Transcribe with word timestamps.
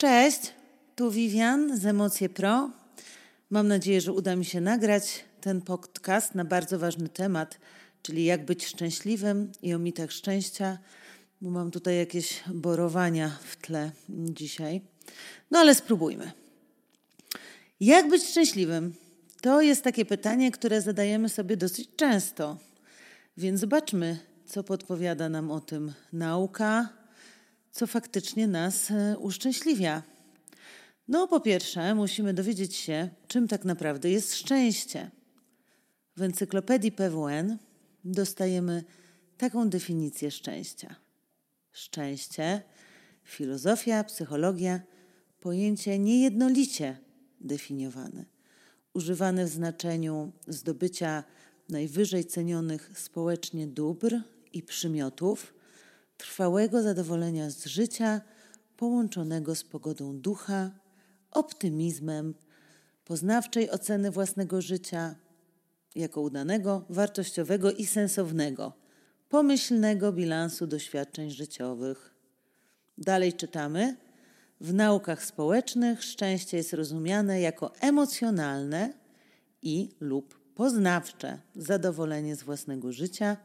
Cześć, 0.00 0.40
tu 0.96 1.10
Vivian 1.10 1.78
z 1.78 1.86
Emocje 1.86 2.28
Pro. 2.28 2.70
Mam 3.50 3.68
nadzieję, 3.68 4.00
że 4.00 4.12
uda 4.12 4.36
mi 4.36 4.44
się 4.44 4.60
nagrać 4.60 5.24
ten 5.40 5.62
podcast 5.62 6.34
na 6.34 6.44
bardzo 6.44 6.78
ważny 6.78 7.08
temat, 7.08 7.58
czyli 8.02 8.24
jak 8.24 8.44
być 8.44 8.66
szczęśliwym 8.66 9.52
i 9.62 9.74
o 9.74 9.78
mitach 9.78 10.12
szczęścia, 10.12 10.78
bo 11.40 11.50
mam 11.50 11.70
tutaj 11.70 11.96
jakieś 11.96 12.42
borowania 12.54 13.38
w 13.44 13.56
tle 13.56 13.90
dzisiaj. 14.08 14.80
No 15.50 15.58
ale 15.58 15.74
spróbujmy. 15.74 16.32
Jak 17.80 18.08
być 18.08 18.22
szczęśliwym? 18.22 18.94
To 19.40 19.60
jest 19.60 19.84
takie 19.84 20.04
pytanie, 20.04 20.50
które 20.50 20.82
zadajemy 20.82 21.28
sobie 21.28 21.56
dosyć 21.56 21.88
często. 21.96 22.58
Więc 23.36 23.60
zobaczmy, 23.60 24.18
co 24.46 24.64
podpowiada 24.64 25.28
nam 25.28 25.50
o 25.50 25.60
tym 25.60 25.92
nauka, 26.12 26.99
co 27.72 27.86
faktycznie 27.86 28.48
nas 28.48 28.90
e, 28.90 29.18
uszczęśliwia. 29.18 30.02
No, 31.08 31.28
po 31.28 31.40
pierwsze, 31.40 31.94
musimy 31.94 32.34
dowiedzieć 32.34 32.76
się, 32.76 33.08
czym 33.28 33.48
tak 33.48 33.64
naprawdę 33.64 34.10
jest 34.10 34.34
szczęście. 34.34 35.10
W 36.16 36.22
encyklopedii 36.22 36.92
PWN 36.92 37.58
dostajemy 38.04 38.84
taką 39.38 39.68
definicję 39.68 40.30
szczęścia. 40.30 40.96
Szczęście, 41.72 42.62
filozofia, 43.24 44.04
psychologia, 44.04 44.80
pojęcie 45.40 45.98
niejednolicie 45.98 46.98
definiowane, 47.40 48.24
używane 48.94 49.44
w 49.44 49.48
znaczeniu 49.48 50.32
zdobycia 50.48 51.24
najwyżej 51.68 52.24
cenionych 52.24 52.90
społecznie 52.94 53.66
dóbr 53.66 54.16
i 54.52 54.62
przymiotów, 54.62 55.54
trwałego 56.20 56.82
zadowolenia 56.82 57.50
z 57.50 57.66
życia, 57.66 58.20
połączonego 58.76 59.54
z 59.54 59.64
pogodą 59.64 60.20
ducha, 60.20 60.70
optymizmem, 61.30 62.34
poznawczej 63.04 63.70
oceny 63.70 64.10
własnego 64.10 64.60
życia 64.60 65.14
jako 65.94 66.20
udanego, 66.20 66.84
wartościowego 66.88 67.72
i 67.72 67.86
sensownego, 67.86 68.72
pomyślnego 69.28 70.12
bilansu 70.12 70.66
doświadczeń 70.66 71.30
życiowych. 71.30 72.14
Dalej 72.98 73.32
czytamy. 73.32 73.96
W 74.60 74.74
naukach 74.74 75.24
społecznych 75.24 76.04
szczęście 76.04 76.56
jest 76.56 76.72
rozumiane 76.72 77.40
jako 77.40 77.74
emocjonalne 77.80 78.92
i 79.62 79.94
lub 80.00 80.40
poznawcze 80.54 81.38
zadowolenie 81.56 82.36
z 82.36 82.42
własnego 82.42 82.92
życia, 82.92 83.36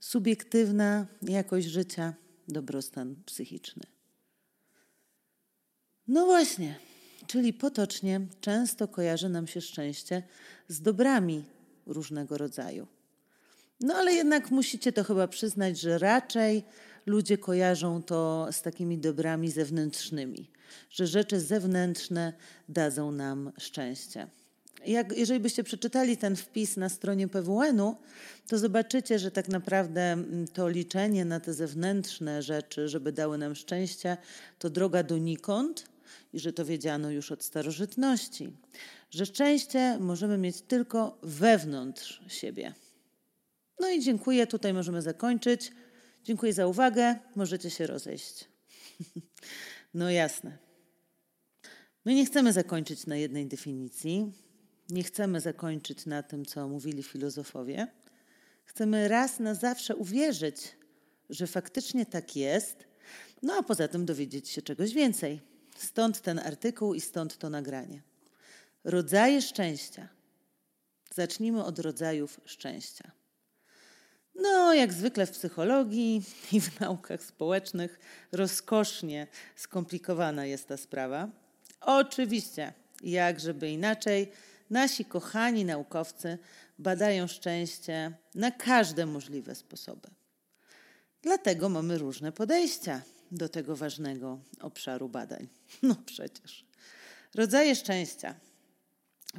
subiektywna 0.00 1.06
jakość 1.22 1.66
życia, 1.66 2.14
dobrostan 2.48 3.16
psychiczny. 3.26 3.82
No 6.08 6.26
właśnie, 6.26 6.78
czyli 7.26 7.52
potocznie 7.52 8.20
często 8.40 8.88
kojarzy 8.88 9.28
nam 9.28 9.46
się 9.46 9.60
szczęście 9.60 10.22
z 10.68 10.82
dobrami 10.82 11.44
różnego 11.86 12.38
rodzaju. 12.38 12.86
No 13.80 13.94
ale 13.94 14.12
jednak 14.12 14.50
musicie 14.50 14.92
to 14.92 15.04
chyba 15.04 15.28
przyznać, 15.28 15.80
że 15.80 15.98
raczej 15.98 16.64
ludzie 17.06 17.38
kojarzą 17.38 18.02
to 18.02 18.48
z 18.52 18.62
takimi 18.62 18.98
dobrami 18.98 19.50
zewnętrznymi, 19.50 20.50
że 20.90 21.06
rzeczy 21.06 21.40
zewnętrzne 21.40 22.32
dadzą 22.68 23.12
nam 23.12 23.52
szczęście. 23.58 24.28
Jak, 24.86 25.16
jeżeli 25.16 25.40
byście 25.40 25.64
przeczytali 25.64 26.16
ten 26.16 26.36
wpis 26.36 26.76
na 26.76 26.88
stronie 26.88 27.28
PWN-u, 27.28 27.96
to 28.48 28.58
zobaczycie, 28.58 29.18
że 29.18 29.30
tak 29.30 29.48
naprawdę 29.48 30.00
mm, 30.02 30.48
to 30.48 30.68
liczenie 30.68 31.24
na 31.24 31.40
te 31.40 31.54
zewnętrzne 31.54 32.42
rzeczy, 32.42 32.88
żeby 32.88 33.12
dały 33.12 33.38
nam 33.38 33.54
szczęście, 33.54 34.16
to 34.58 34.70
droga 34.70 35.02
donikąd 35.02 35.84
i 36.32 36.40
że 36.40 36.52
to 36.52 36.64
wiedziano 36.64 37.10
już 37.10 37.32
od 37.32 37.44
starożytności, 37.44 38.50
że 39.10 39.26
szczęście 39.26 39.98
możemy 40.00 40.38
mieć 40.38 40.60
tylko 40.60 41.18
wewnątrz 41.22 42.22
siebie. 42.28 42.74
No 43.80 43.90
i 43.90 44.00
dziękuję, 44.00 44.46
tutaj 44.46 44.74
możemy 44.74 45.02
zakończyć. 45.02 45.72
Dziękuję 46.24 46.52
za 46.52 46.66
uwagę, 46.66 47.16
możecie 47.36 47.70
się 47.70 47.86
rozejść. 47.86 48.48
no 49.94 50.10
jasne. 50.10 50.58
My 52.04 52.14
nie 52.14 52.26
chcemy 52.26 52.52
zakończyć 52.52 53.06
na 53.06 53.16
jednej 53.16 53.46
definicji, 53.46 54.32
nie 54.90 55.02
chcemy 55.02 55.40
zakończyć 55.40 56.06
na 56.06 56.22
tym, 56.22 56.46
co 56.46 56.68
mówili 56.68 57.02
filozofowie. 57.02 57.86
Chcemy 58.64 59.08
raz 59.08 59.40
na 59.40 59.54
zawsze 59.54 59.96
uwierzyć, 59.96 60.56
że 61.30 61.46
faktycznie 61.46 62.06
tak 62.06 62.36
jest, 62.36 62.84
no 63.42 63.54
a 63.54 63.62
poza 63.62 63.88
tym 63.88 64.06
dowiedzieć 64.06 64.48
się 64.48 64.62
czegoś 64.62 64.92
więcej. 64.92 65.40
Stąd 65.76 66.20
ten 66.20 66.38
artykuł 66.38 66.94
i 66.94 67.00
stąd 67.00 67.38
to 67.38 67.50
nagranie. 67.50 68.02
Rodzaje 68.84 69.42
szczęścia. 69.42 70.08
Zacznijmy 71.14 71.64
od 71.64 71.78
rodzajów 71.78 72.40
szczęścia. 72.44 73.10
No, 74.34 74.74
jak 74.74 74.92
zwykle 74.92 75.26
w 75.26 75.30
psychologii 75.30 76.22
i 76.52 76.60
w 76.60 76.80
naukach 76.80 77.22
społecznych 77.22 78.00
rozkosznie 78.32 79.26
skomplikowana 79.56 80.46
jest 80.46 80.68
ta 80.68 80.76
sprawa. 80.76 81.28
Oczywiście, 81.80 82.72
jak 83.02 83.40
żeby 83.40 83.70
inaczej, 83.70 84.32
nasi 84.70 85.04
kochani 85.04 85.64
naukowcy 85.64 86.38
badają 86.78 87.26
szczęście 87.26 88.12
na 88.34 88.50
każde 88.50 89.06
możliwe 89.06 89.54
sposoby. 89.54 90.08
Dlatego 91.22 91.68
mamy 91.68 91.98
różne 91.98 92.32
podejścia 92.32 93.02
do 93.32 93.48
tego 93.48 93.76
ważnego 93.76 94.38
obszaru 94.60 95.08
badań. 95.08 95.48
No 95.82 95.96
przecież. 96.06 96.64
Rodzaje 97.34 97.74
szczęścia. 97.74 98.34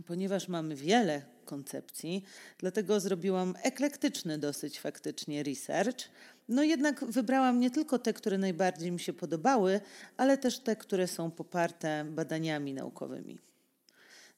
Ponieważ 0.08 0.48
mamy 0.48 0.76
wiele 0.76 1.22
koncepcji, 1.46 2.24
dlatego 2.58 3.00
zrobiłam 3.00 3.56
eklektyczny 3.64 4.38
dosyć 4.38 4.80
faktycznie 4.80 5.44
research. 5.44 6.10
No 6.50 6.64
jednak 6.64 7.06
wybrałam 7.06 7.60
nie 7.60 7.72
tylko 7.72 8.00
te, 8.00 8.14
które 8.14 8.38
najbardziej 8.38 8.92
mi 8.92 9.00
się 9.00 9.14
podobały, 9.14 9.82
ale 10.18 10.38
też 10.38 10.60
te, 10.60 10.76
które 10.76 11.08
są 11.08 11.32
poparte 11.32 12.06
badaniami 12.06 12.74
naukowymi. 12.74 13.40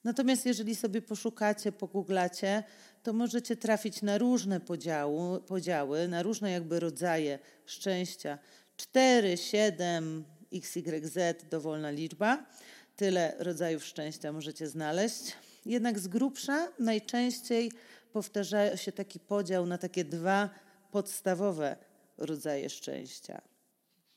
Natomiast 0.03 0.45
jeżeli 0.45 0.75
sobie 0.75 1.01
poszukacie, 1.01 1.71
pogooglacie, 1.71 2.63
to 3.03 3.13
możecie 3.13 3.55
trafić 3.55 4.01
na 4.01 4.17
różne 4.17 4.59
podziały, 5.47 6.07
na 6.07 6.23
różne 6.23 6.51
jakby 6.51 6.79
rodzaje 6.79 7.39
szczęścia. 7.65 8.39
4, 8.77 9.37
7, 9.37 10.23
XYZ, 10.53 11.17
dowolna 11.49 11.91
liczba. 11.91 12.45
Tyle 12.95 13.35
rodzajów 13.39 13.85
szczęścia 13.85 14.31
możecie 14.31 14.67
znaleźć. 14.67 15.35
Jednak 15.65 15.99
z 15.99 16.07
grubsza 16.07 16.67
najczęściej 16.79 17.71
powtarza 18.13 18.77
się 18.77 18.91
taki 18.91 19.19
podział 19.19 19.65
na 19.65 19.77
takie 19.77 20.05
dwa 20.05 20.49
podstawowe 20.91 21.75
rodzaje 22.17 22.69
szczęścia. 22.69 23.41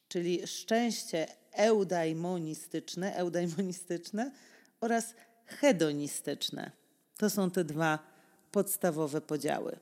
Czyli 0.09 0.47
szczęście 0.47 1.27
eudaimonistyczne, 1.53 3.15
eudaimonistyczne 3.15 4.31
oraz 4.81 5.15
hedonistyczne. 5.47 6.71
To 7.17 7.31
są 7.31 7.51
te 7.51 7.65
dwa 7.65 7.99
podstawowe 8.53 9.21
podziały. 9.21 9.79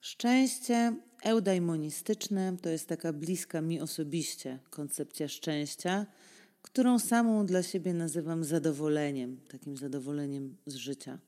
Szczęście 0.00 0.96
eudaimonistyczne 1.22 2.56
to 2.62 2.68
jest 2.68 2.88
taka 2.88 3.12
bliska 3.12 3.60
mi 3.60 3.80
osobiście 3.80 4.58
koncepcja 4.70 5.28
szczęścia, 5.28 6.06
którą 6.62 6.98
samą 6.98 7.46
dla 7.46 7.62
siebie 7.62 7.94
nazywam 7.94 8.44
zadowoleniem, 8.44 9.40
takim 9.48 9.76
zadowoleniem 9.76 10.56
z 10.66 10.74
życia. 10.74 11.18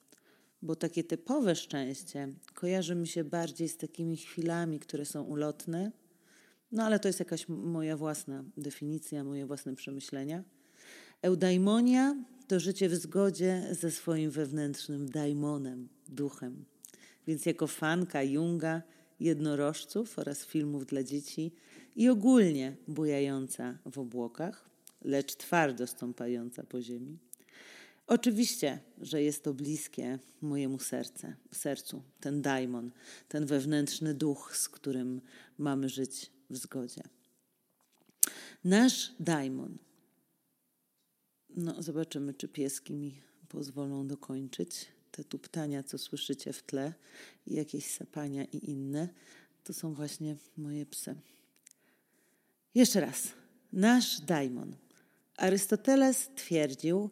Bo 0.62 0.76
takie 0.76 1.04
typowe 1.04 1.56
szczęście 1.56 2.28
kojarzy 2.54 2.94
mi 2.94 3.08
się 3.08 3.24
bardziej 3.24 3.68
z 3.68 3.76
takimi 3.76 4.16
chwilami, 4.16 4.80
które 4.80 5.04
są 5.04 5.22
ulotne, 5.22 5.92
no 6.72 6.84
ale 6.84 6.98
to 6.98 7.08
jest 7.08 7.18
jakaś 7.18 7.48
moja 7.48 7.96
własna 7.96 8.44
definicja, 8.56 9.24
moje 9.24 9.46
własne 9.46 9.76
przemyślenia. 9.76 10.42
Eudaimonia 11.22 12.16
życie 12.50 12.88
w 12.88 12.94
zgodzie 12.94 13.68
ze 13.70 13.90
swoim 13.90 14.30
wewnętrznym 14.30 15.08
daimonem, 15.08 15.88
duchem. 16.08 16.64
Więc 17.26 17.46
jako 17.46 17.66
fanka 17.66 18.22
Junga, 18.22 18.82
jednorożców 19.20 20.18
oraz 20.18 20.44
filmów 20.44 20.86
dla 20.86 21.02
dzieci 21.02 21.52
i 21.96 22.08
ogólnie 22.08 22.76
bujająca 22.88 23.78
w 23.92 23.98
obłokach, 23.98 24.70
lecz 25.02 25.36
twardo 25.36 25.86
stąpająca 25.86 26.62
po 26.62 26.82
ziemi. 26.82 27.18
Oczywiście, 28.06 28.78
że 29.00 29.22
jest 29.22 29.44
to 29.44 29.54
bliskie 29.54 30.18
mojemu 30.40 30.78
serce, 30.78 31.36
sercu, 31.52 32.02
ten 32.20 32.42
daimon, 32.42 32.90
ten 33.28 33.46
wewnętrzny 33.46 34.14
duch, 34.14 34.56
z 34.56 34.68
którym 34.68 35.20
mamy 35.58 35.88
żyć 35.88 36.30
w 36.50 36.56
zgodzie. 36.56 37.02
Nasz 38.64 39.14
daimon 39.20 39.78
no, 41.56 41.82
zobaczymy, 41.82 42.34
czy 42.34 42.48
pieski 42.48 42.94
mi 42.94 43.20
pozwolą 43.48 44.06
dokończyć. 44.06 44.86
Te 45.10 45.24
tuptania, 45.24 45.82
co 45.82 45.98
słyszycie 45.98 46.52
w 46.52 46.62
tle, 46.62 46.94
i 47.46 47.54
jakieś 47.54 47.86
sapania 47.86 48.44
i 48.44 48.70
inne, 48.70 49.08
to 49.64 49.72
są 49.72 49.94
właśnie 49.94 50.36
moje 50.56 50.86
psy. 50.86 51.14
Jeszcze 52.74 53.00
raz. 53.00 53.28
Nasz 53.72 54.20
daimon 54.20 54.76
Arystoteles 55.36 56.30
twierdził, 56.34 57.10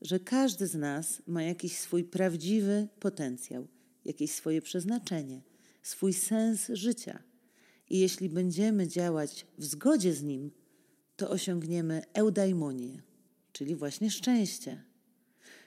że 0.00 0.20
każdy 0.20 0.66
z 0.66 0.74
nas 0.74 1.22
ma 1.26 1.42
jakiś 1.42 1.78
swój 1.78 2.04
prawdziwy 2.04 2.88
potencjał, 3.00 3.68
jakieś 4.04 4.32
swoje 4.32 4.62
przeznaczenie, 4.62 5.42
swój 5.82 6.12
sens 6.12 6.66
życia. 6.72 7.22
I 7.90 7.98
jeśli 7.98 8.28
będziemy 8.28 8.88
działać 8.88 9.46
w 9.58 9.64
zgodzie 9.64 10.14
z 10.14 10.22
nim, 10.22 10.50
to 11.16 11.30
osiągniemy 11.30 12.02
eudaimonię, 12.14 13.02
czyli 13.52 13.74
właśnie 13.74 14.10
szczęście. 14.10 14.82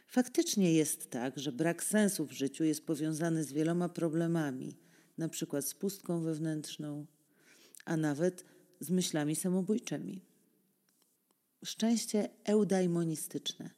Faktycznie 0.08 0.74
jest 0.74 1.10
tak, 1.10 1.40
że 1.40 1.52
brak 1.52 1.84
sensu 1.84 2.26
w 2.26 2.32
życiu 2.32 2.64
jest 2.64 2.86
powiązany 2.86 3.44
z 3.44 3.54
wieloma 3.54 3.90
problemami, 3.90 4.78
na 5.18 5.30
przykład 5.30 5.66
z 5.66 5.74
pustką 5.74 6.22
wewnętrzną, 6.22 7.06
a 7.86 7.98
nawet 7.98 8.46
z 8.80 8.90
myślami 8.90 9.36
samobójczymi. 9.36 10.22
Szczęście 11.66 12.30
eudaimonistyczne. 12.44 13.70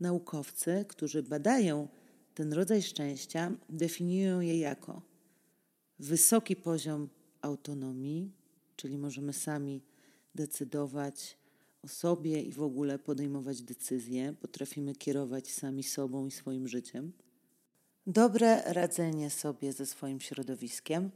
Naukowcy, 0.00 0.84
którzy 0.88 1.22
badają 1.22 1.88
ten 2.34 2.52
rodzaj 2.52 2.82
szczęścia, 2.82 3.52
definiują 3.68 4.40
je 4.40 4.58
jako 4.58 5.02
wysoki 5.98 6.56
poziom 6.56 7.08
autonomii, 7.40 8.32
czyli 8.76 8.98
możemy 8.98 9.32
sami 9.32 9.82
decydować 10.34 11.38
o 11.86 11.88
sobie 11.88 12.42
i 12.42 12.52
w 12.52 12.62
ogóle 12.62 12.98
podejmować 12.98 13.62
decyzje, 13.62 14.34
potrafimy 14.40 14.94
kierować 14.94 15.52
sami 15.52 15.82
sobą 15.82 16.26
i 16.26 16.30
swoim 16.30 16.68
życiem. 16.68 17.12
Dobre 18.06 18.62
radzenie 18.72 19.30
sobie 19.30 19.72
ze 19.72 19.86
swoim 19.86 20.20
środowiskiem, 20.20 21.10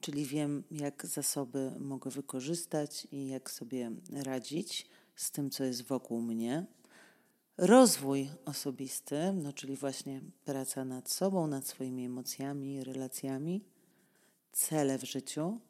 czyli 0.00 0.24
wiem, 0.24 0.62
jak 0.70 1.06
zasoby 1.06 1.72
mogę 1.80 2.10
wykorzystać 2.10 3.08
i 3.12 3.28
jak 3.28 3.50
sobie 3.50 3.90
radzić 4.12 4.88
z 5.16 5.30
tym, 5.30 5.50
co 5.50 5.64
jest 5.64 5.82
wokół 5.82 6.22
mnie. 6.22 6.66
Rozwój 7.56 8.28
osobisty, 8.44 9.32
no 9.32 9.52
czyli 9.52 9.76
właśnie 9.76 10.20
praca 10.44 10.84
nad 10.84 11.10
sobą, 11.10 11.46
nad 11.46 11.66
swoimi 11.66 12.04
emocjami, 12.04 12.84
relacjami, 12.84 13.64
cele 14.52 14.98
w 14.98 15.04
życiu, 15.04 15.60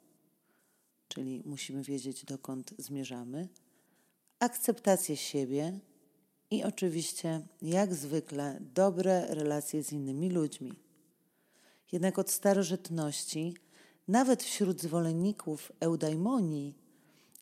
czyli 1.08 1.42
musimy 1.44 1.82
wiedzieć, 1.82 2.24
dokąd 2.24 2.74
zmierzamy, 2.78 3.48
akceptację 4.38 5.16
siebie 5.16 5.78
i 6.50 6.64
oczywiście, 6.64 7.46
jak 7.62 7.94
zwykle, 7.94 8.58
dobre 8.74 9.26
relacje 9.34 9.82
z 9.82 9.92
innymi 9.92 10.30
ludźmi. 10.30 10.74
Jednak 11.92 12.18
od 12.18 12.30
starożytności, 12.30 13.54
nawet 14.08 14.42
wśród 14.42 14.82
zwolenników 14.82 15.72
eudaimonii, 15.80 16.74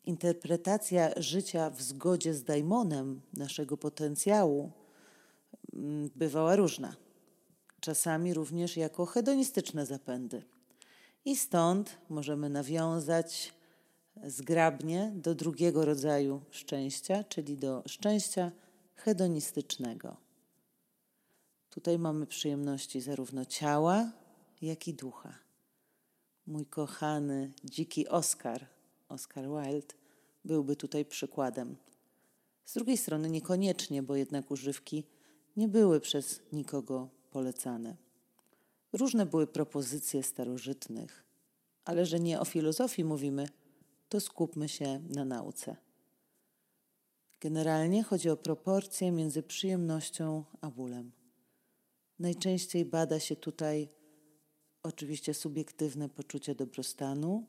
interpretacja 0.05 1.11
życia 1.17 1.69
w 1.69 1.81
zgodzie 1.81 2.33
z 2.33 2.43
daimonem, 2.43 3.21
naszego 3.33 3.77
potencjału, 3.77 4.71
mm, 5.73 6.09
bywała 6.15 6.55
różna. 6.55 6.95
Czasami 7.79 8.33
również 8.33 8.77
jako 8.77 9.05
hedonistyczne 9.05 9.85
zapędy. 9.85 10.43
I 11.25 11.35
stąd 11.35 11.97
możemy 12.09 12.49
nawiązać 12.49 13.53
zgrabnie 14.23 15.11
do 15.15 15.35
drugiego 15.35 15.85
rodzaju 15.85 16.41
szczęścia, 16.49 17.23
czyli 17.23 17.57
do 17.57 17.83
szczęścia 17.87 18.51
hedonistycznego. 18.95 20.17
Tutaj 21.69 21.99
mamy 21.99 22.27
przyjemności 22.27 23.01
zarówno 23.01 23.45
ciała, 23.45 24.11
jak 24.61 24.87
i 24.87 24.93
ducha. 24.93 25.39
Mój 26.47 26.65
kochany, 26.65 27.53
dziki 27.63 28.07
Oscar, 28.07 28.67
Oscar 29.09 29.45
Wilde, 29.45 29.95
byłby 30.45 30.75
tutaj 30.75 31.05
przykładem. 31.05 31.75
Z 32.65 32.73
drugiej 32.73 32.97
strony 32.97 33.29
niekoniecznie, 33.29 34.03
bo 34.03 34.15
jednak 34.15 34.51
używki 34.51 35.03
nie 35.57 35.67
były 35.67 35.99
przez 35.99 36.41
nikogo 36.53 37.09
polecane. 37.31 37.95
Różne 38.93 39.25
były 39.25 39.47
propozycje 39.47 40.23
starożytnych, 40.23 41.23
ale 41.85 42.05
że 42.05 42.19
nie 42.19 42.39
o 42.39 42.45
filozofii 42.45 43.03
mówimy, 43.03 43.47
to 44.15 44.19
skupmy 44.21 44.69
się 44.69 44.99
na 45.09 45.25
nauce. 45.25 45.75
Generalnie 47.41 48.03
chodzi 48.03 48.29
o 48.29 48.37
proporcje 48.37 49.11
między 49.11 49.43
przyjemnością 49.43 50.43
a 50.61 50.69
bólem. 50.69 51.11
Najczęściej 52.19 52.85
bada 52.85 53.19
się 53.19 53.35
tutaj 53.35 53.89
oczywiście 54.83 55.33
subiektywne 55.33 56.09
poczucie 56.09 56.55
dobrostanu, 56.55 57.45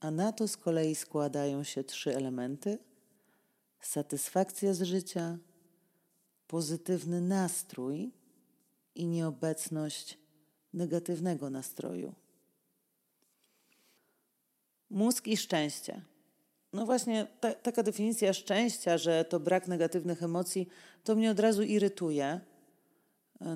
a 0.00 0.10
na 0.10 0.32
to 0.32 0.48
z 0.48 0.56
kolei 0.56 0.94
składają 0.94 1.64
się 1.64 1.84
trzy 1.84 2.16
elementy: 2.16 2.78
satysfakcja 3.80 4.74
z 4.74 4.82
życia, 4.82 5.38
pozytywny 6.46 7.20
nastrój 7.20 8.12
i 8.94 9.06
nieobecność 9.06 10.18
negatywnego 10.72 11.50
nastroju. 11.50 12.14
Mózg 14.96 15.26
i 15.26 15.36
szczęście. 15.36 16.02
No 16.72 16.86
właśnie, 16.86 17.26
ta, 17.40 17.54
taka 17.54 17.82
definicja 17.82 18.32
szczęścia, 18.32 18.98
że 18.98 19.24
to 19.24 19.40
brak 19.40 19.68
negatywnych 19.68 20.22
emocji, 20.22 20.68
to 21.04 21.16
mnie 21.16 21.30
od 21.30 21.40
razu 21.40 21.62
irytuje. 21.62 22.40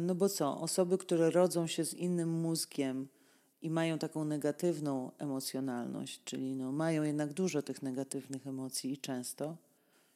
No 0.01 0.15
bo 0.15 0.29
co? 0.29 0.61
Osoby, 0.61 0.99
które 0.99 1.31
rodzą 1.31 1.67
się 1.67 1.85
z 1.85 1.95
innym 1.95 2.41
mózgiem 2.41 3.09
i 3.63 3.71
mają 3.71 3.99
taką 3.99 4.25
negatywną 4.25 5.11
emocjonalność, 5.19 6.21
czyli 6.25 6.57
no, 6.57 6.73
mają 6.73 7.03
jednak 7.03 7.33
dużo 7.33 7.63
tych 7.63 7.83
negatywnych 7.83 8.47
emocji 8.47 8.93
i 8.93 8.99
często, 8.99 9.57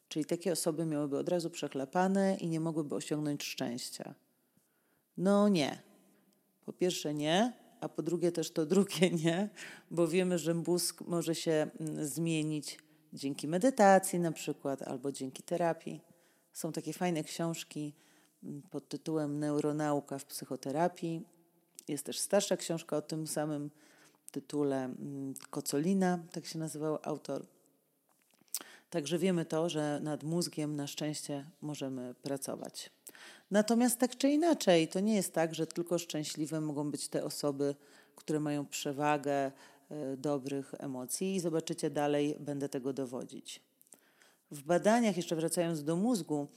czyli 0.09 0.25
takie 0.25 0.53
osoby 0.53 0.87
miałyby 0.87 1.19
od 1.19 1.29
razu 1.29 1.50
przeklepane 1.50 2.37
i 2.37 2.49
nie 2.49 2.61
mogłyby 2.61 2.94
osiągnąć 2.94 3.43
szczęścia. 3.43 4.15
No 5.17 5.49
nie. 5.49 5.82
Po 6.65 6.73
pierwsze 6.73 7.15
nie, 7.15 7.63
a 7.84 7.88
po 7.88 8.02
drugie 8.02 8.32
też 8.32 8.50
to 8.50 8.66
drugie 8.66 9.10
nie, 9.25 9.48
bo 9.90 10.08
wiemy, 10.08 10.38
że 10.38 10.54
mózg 10.54 11.00
może 11.00 11.34
się 11.34 11.70
mm, 11.81 12.06
zmienić 12.06 12.78
dzięki 13.12 13.48
medytacji 13.48 14.19
na 14.19 14.32
przykład 14.32 14.82
albo 14.82 15.12
dzięki 15.12 15.42
terapii. 15.42 16.00
Są 16.52 16.72
takie 16.72 16.92
fajne 16.92 17.25
książki 17.25 17.94
mm, 18.44 18.62
pod 18.62 18.88
tytułem 18.88 19.38
Neuronauka 19.38 20.19
w 20.19 20.25
psychoterapii. 20.25 21.22
Jest 21.88 22.06
też 22.06 22.19
starsza 22.19 22.56
książka 22.56 22.96
o 22.96 23.02
tym 23.02 23.26
samym 23.26 23.70
tytule 24.30 24.84
mm, 24.84 25.34
Kocolina, 25.50 26.19
tak 26.32 26.46
się 26.46 26.58
nazywał 26.58 26.98
autor. 27.02 27.46
Także 28.90 29.19
wiemy 29.19 29.44
to, 29.44 29.69
że 29.69 30.00
nad 30.02 30.22
mózgiem 30.22 30.76
na 30.76 30.87
szczęście 30.87 31.50
możemy 31.61 32.14
pracować. 32.14 32.90
Natomiast 33.50 33.98
tak 33.98 34.16
czy 34.16 34.28
inaczej, 34.28 34.88
to 34.88 35.00
nie 35.00 35.14
jest 35.14 35.32
tak, 35.32 35.54
że 35.54 35.66
tylko 35.66 35.98
szczęśliwe 35.98 36.60
mogą 36.60 36.90
być 36.90 37.08
te 37.08 37.24
osoby, 37.24 37.74
które 38.16 38.40
mają 38.40 38.66
przewagę 38.66 39.32
e, 39.32 40.16
dobrych 40.16 40.74
emocji 40.78 41.34
i 41.34 41.40
zobaczycie 41.40 41.90
dalej, 41.90 42.36
będę 42.40 42.68
tego 42.68 42.92
dowodzić. 42.92 43.60
W 44.50 44.62
badaniach, 44.62 45.16
jeszcze 45.16 45.36
wracając 45.36 45.84
do 45.84 45.96
mózgu, 45.96 46.48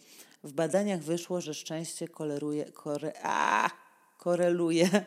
w 0.44 0.53
badaniach 0.53 1.01
wyszło, 1.01 1.41
że 1.41 1.53
szczęście 1.53 2.08
koleruje, 2.08 2.72
kore, 2.72 3.13
a, 3.24 3.70
koreluje 4.17 5.06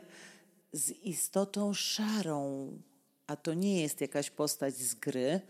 z 0.73 0.91
istotą 0.91 1.75
szarą, 1.75 2.73
a 3.27 3.37
to 3.37 3.55
nie 3.55 3.83
jest 3.83 4.01
jakaś 4.01 4.31
postać 4.31 4.75
z 4.77 4.95
gry, 4.95 5.41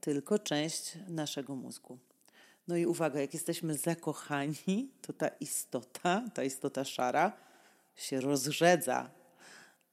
tylko 0.00 0.38
część 0.38 0.98
naszego 1.08 1.54
mózgu. 1.54 1.98
No 2.68 2.76
i 2.76 2.86
uwaga, 2.86 3.20
jak 3.20 3.34
jesteśmy 3.34 3.74
zakochani, 3.74 4.90
to 5.02 5.12
ta 5.12 5.28
istota, 5.28 6.22
ta 6.34 6.44
istota 6.44 6.84
szara 6.84 7.32
się 7.96 8.20
rozrzedza, 8.20 9.10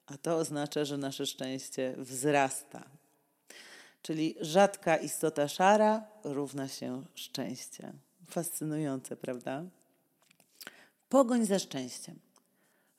a 0.05 0.17
to 0.17 0.38
oznacza, 0.38 0.86
że 0.86 0.98
nasze 0.98 1.25
szczęście 1.25 1.96
wzrasta. 1.98 2.89
Czyli 4.01 4.36
rzadka 4.41 4.98
istota 4.98 5.48
szara 5.48 6.08
równa 6.24 6.67
się 6.67 7.03
szczęście. 7.15 7.94
Fascynujące, 8.27 9.17
prawda? 9.17 9.63
Pogoń 11.10 11.46
za 11.46 11.60
szczęściem. 11.60 12.20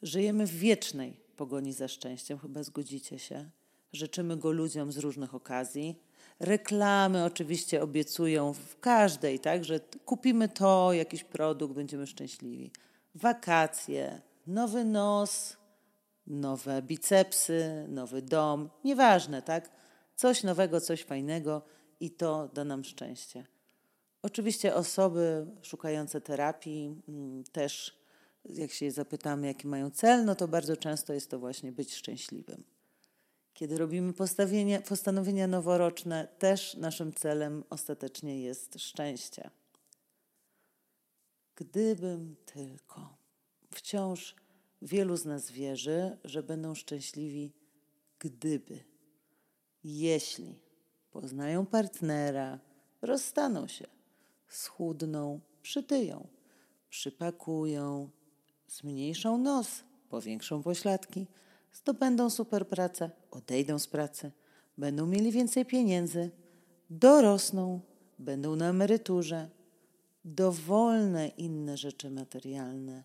Żyjemy 0.03 0.47
w 0.47 0.59
wiecznej 0.59 1.21
pogoni 1.37 1.73
za 1.73 1.89
szczęściem, 1.89 2.39
chyba 2.39 2.63
zgodzicie 2.63 3.19
się. 3.19 3.51
Życzymy 3.93 4.37
go 4.37 4.53
ludziom 4.53 4.93
z 4.93 4.99
różnych 4.99 5.35
okazji, 5.35 6.01
Reklamy 6.41 7.25
oczywiście 7.25 7.83
obiecują 7.83 8.53
w 8.53 8.81
każdej, 8.81 9.41
tak, 9.41 9.65
że 9.65 9.81
kupimy 10.05 10.49
to, 10.49 10.93
jakiś 10.93 11.25
produkt, 11.25 11.75
będziemy 11.75 12.07
szczęśliwi. 12.07 12.71
Wakacje, 13.15 14.21
nowy 14.47 14.85
nos, 14.85 15.57
nowe 16.27 16.83
bicepsy, 16.83 17.87
nowy 17.89 18.23
dom, 18.23 18.71
nieważne, 18.85 19.43
tak? 19.43 19.71
Coś 20.17 20.43
nowego, 20.43 20.81
coś 20.81 21.03
fajnego 21.03 21.63
i 22.01 22.11
to 22.11 22.49
da 22.49 22.65
nam 22.65 22.85
szczęście. 22.85 23.47
Oczywiście 24.23 24.75
osoby 24.75 25.47
szukające 25.63 26.21
terapii 26.21 27.03
mm, 27.09 27.45
też, 27.45 28.01
jak 28.45 28.71
się 28.71 28.85
je 28.87 28.93
zapytamy, 28.93 29.47
jaki 29.47 29.67
mają 29.67 29.91
cel, 29.91 30.25
no 30.25 30.35
to 30.35 30.49
bardzo 30.49 30.77
często 30.77 31.13
jest 31.13 31.31
to 31.31 31.39
właśnie 31.39 31.73
być 31.73 31.95
szczęśliwym. 31.95 32.76
Kiedy 33.57 33.79
robimy 33.79 34.13
postanowienia 34.89 35.47
noworoczne, 35.47 36.29
też 36.39 36.75
naszym 36.75 37.13
celem 37.13 37.65
ostatecznie 37.71 38.41
jest 38.41 38.81
szczęście. 38.81 39.51
Gdybym 41.55 42.37
tylko. 42.45 43.17
Wciąż 43.71 44.37
wielu 44.83 45.17
z 45.17 45.25
nas 45.25 45.51
wierzy, 45.51 46.19
że 46.25 46.43
będą 46.43 46.75
szczęśliwi, 46.75 47.53
gdyby, 48.19 48.85
jeśli 49.85 50.59
poznają 51.11 51.67
partnera, 51.67 52.59
rozstaną 53.03 53.69
się, 53.69 53.87
schudną, 54.49 55.41
przytyją, 55.63 56.29
przypakują, 56.91 58.11
zmniejszą 58.69 59.39
nos, 59.39 59.85
powiększą 60.09 60.63
pośladki, 60.63 61.27
zdobędą 61.77 62.31
super 62.31 62.69
pracę, 62.69 63.11
odejdą 63.31 63.79
z 63.79 63.87
pracy, 63.87 64.33
będą 64.79 65.07
mieli 65.07 65.33
więcej 65.33 65.67
pieniędzy, 65.67 66.31
dorosną, 66.91 67.81
będą 68.19 68.57
na 68.57 68.69
emeryturze, 68.69 69.49
dowolne 70.25 71.29
inne 71.29 71.77
rzeczy 71.77 72.11
materialne, 72.11 73.05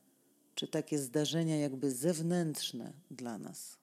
czy 0.56 0.68
takie 0.68 1.00
zdarzenia 1.00 1.58
jakby 1.58 1.92
zewnętrzne 1.92 2.94
dla 3.12 3.38
nas. 3.38 3.78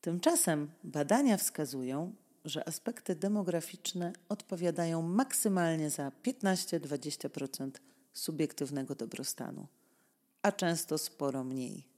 Tymczasem 0.00 0.70
badania 0.84 1.36
wskazują, 1.36 2.14
że 2.44 2.68
aspekty 2.68 3.14
demograficzne 3.14 4.12
odpowiadają 4.28 5.02
maksymalnie 5.02 5.90
za 5.90 6.12
15-20% 6.24 7.70
subiektywnego 8.12 8.94
dobrostanu, 8.94 9.66
a 10.42 10.52
często 10.52 10.98
sporo 10.98 11.44
mniej. 11.44 11.91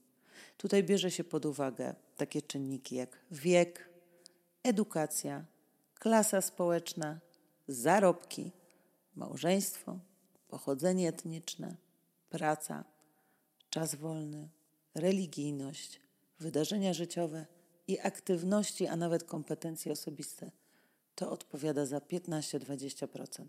Tutaj 0.56 0.84
bierze 0.84 1.10
się 1.10 1.24
pod 1.24 1.46
uwagę 1.46 1.94
takie 2.16 2.42
czynniki 2.42 2.96
jak 2.96 3.18
wiek, 3.30 3.88
edukacja, 4.62 5.44
klasa 5.94 6.40
społeczna, 6.40 7.20
zarobki, 7.68 8.52
małżeństwo, 9.14 9.98
pochodzenie 10.48 11.08
etniczne, 11.08 11.76
praca, 12.30 12.84
czas 13.70 13.94
wolny, 13.94 14.48
religijność, 14.94 16.00
wydarzenia 16.40 16.92
życiowe 16.92 17.46
i 17.88 18.00
aktywności, 18.00 18.86
a 18.86 18.96
nawet 18.96 19.24
kompetencje 19.24 19.92
osobiste. 19.92 20.50
To 21.14 21.30
odpowiada 21.30 21.86
za 21.86 21.98
15-20%. 21.98 23.44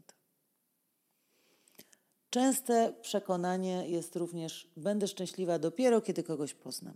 Częste 2.36 2.94
przekonanie 3.02 3.88
jest 3.88 4.16
również: 4.16 4.68
będę 4.78 5.08
szczęśliwa 5.08 5.60
dopiero, 5.60 6.02
kiedy 6.02 6.24
kogoś 6.24 6.54
poznam. 6.54 6.94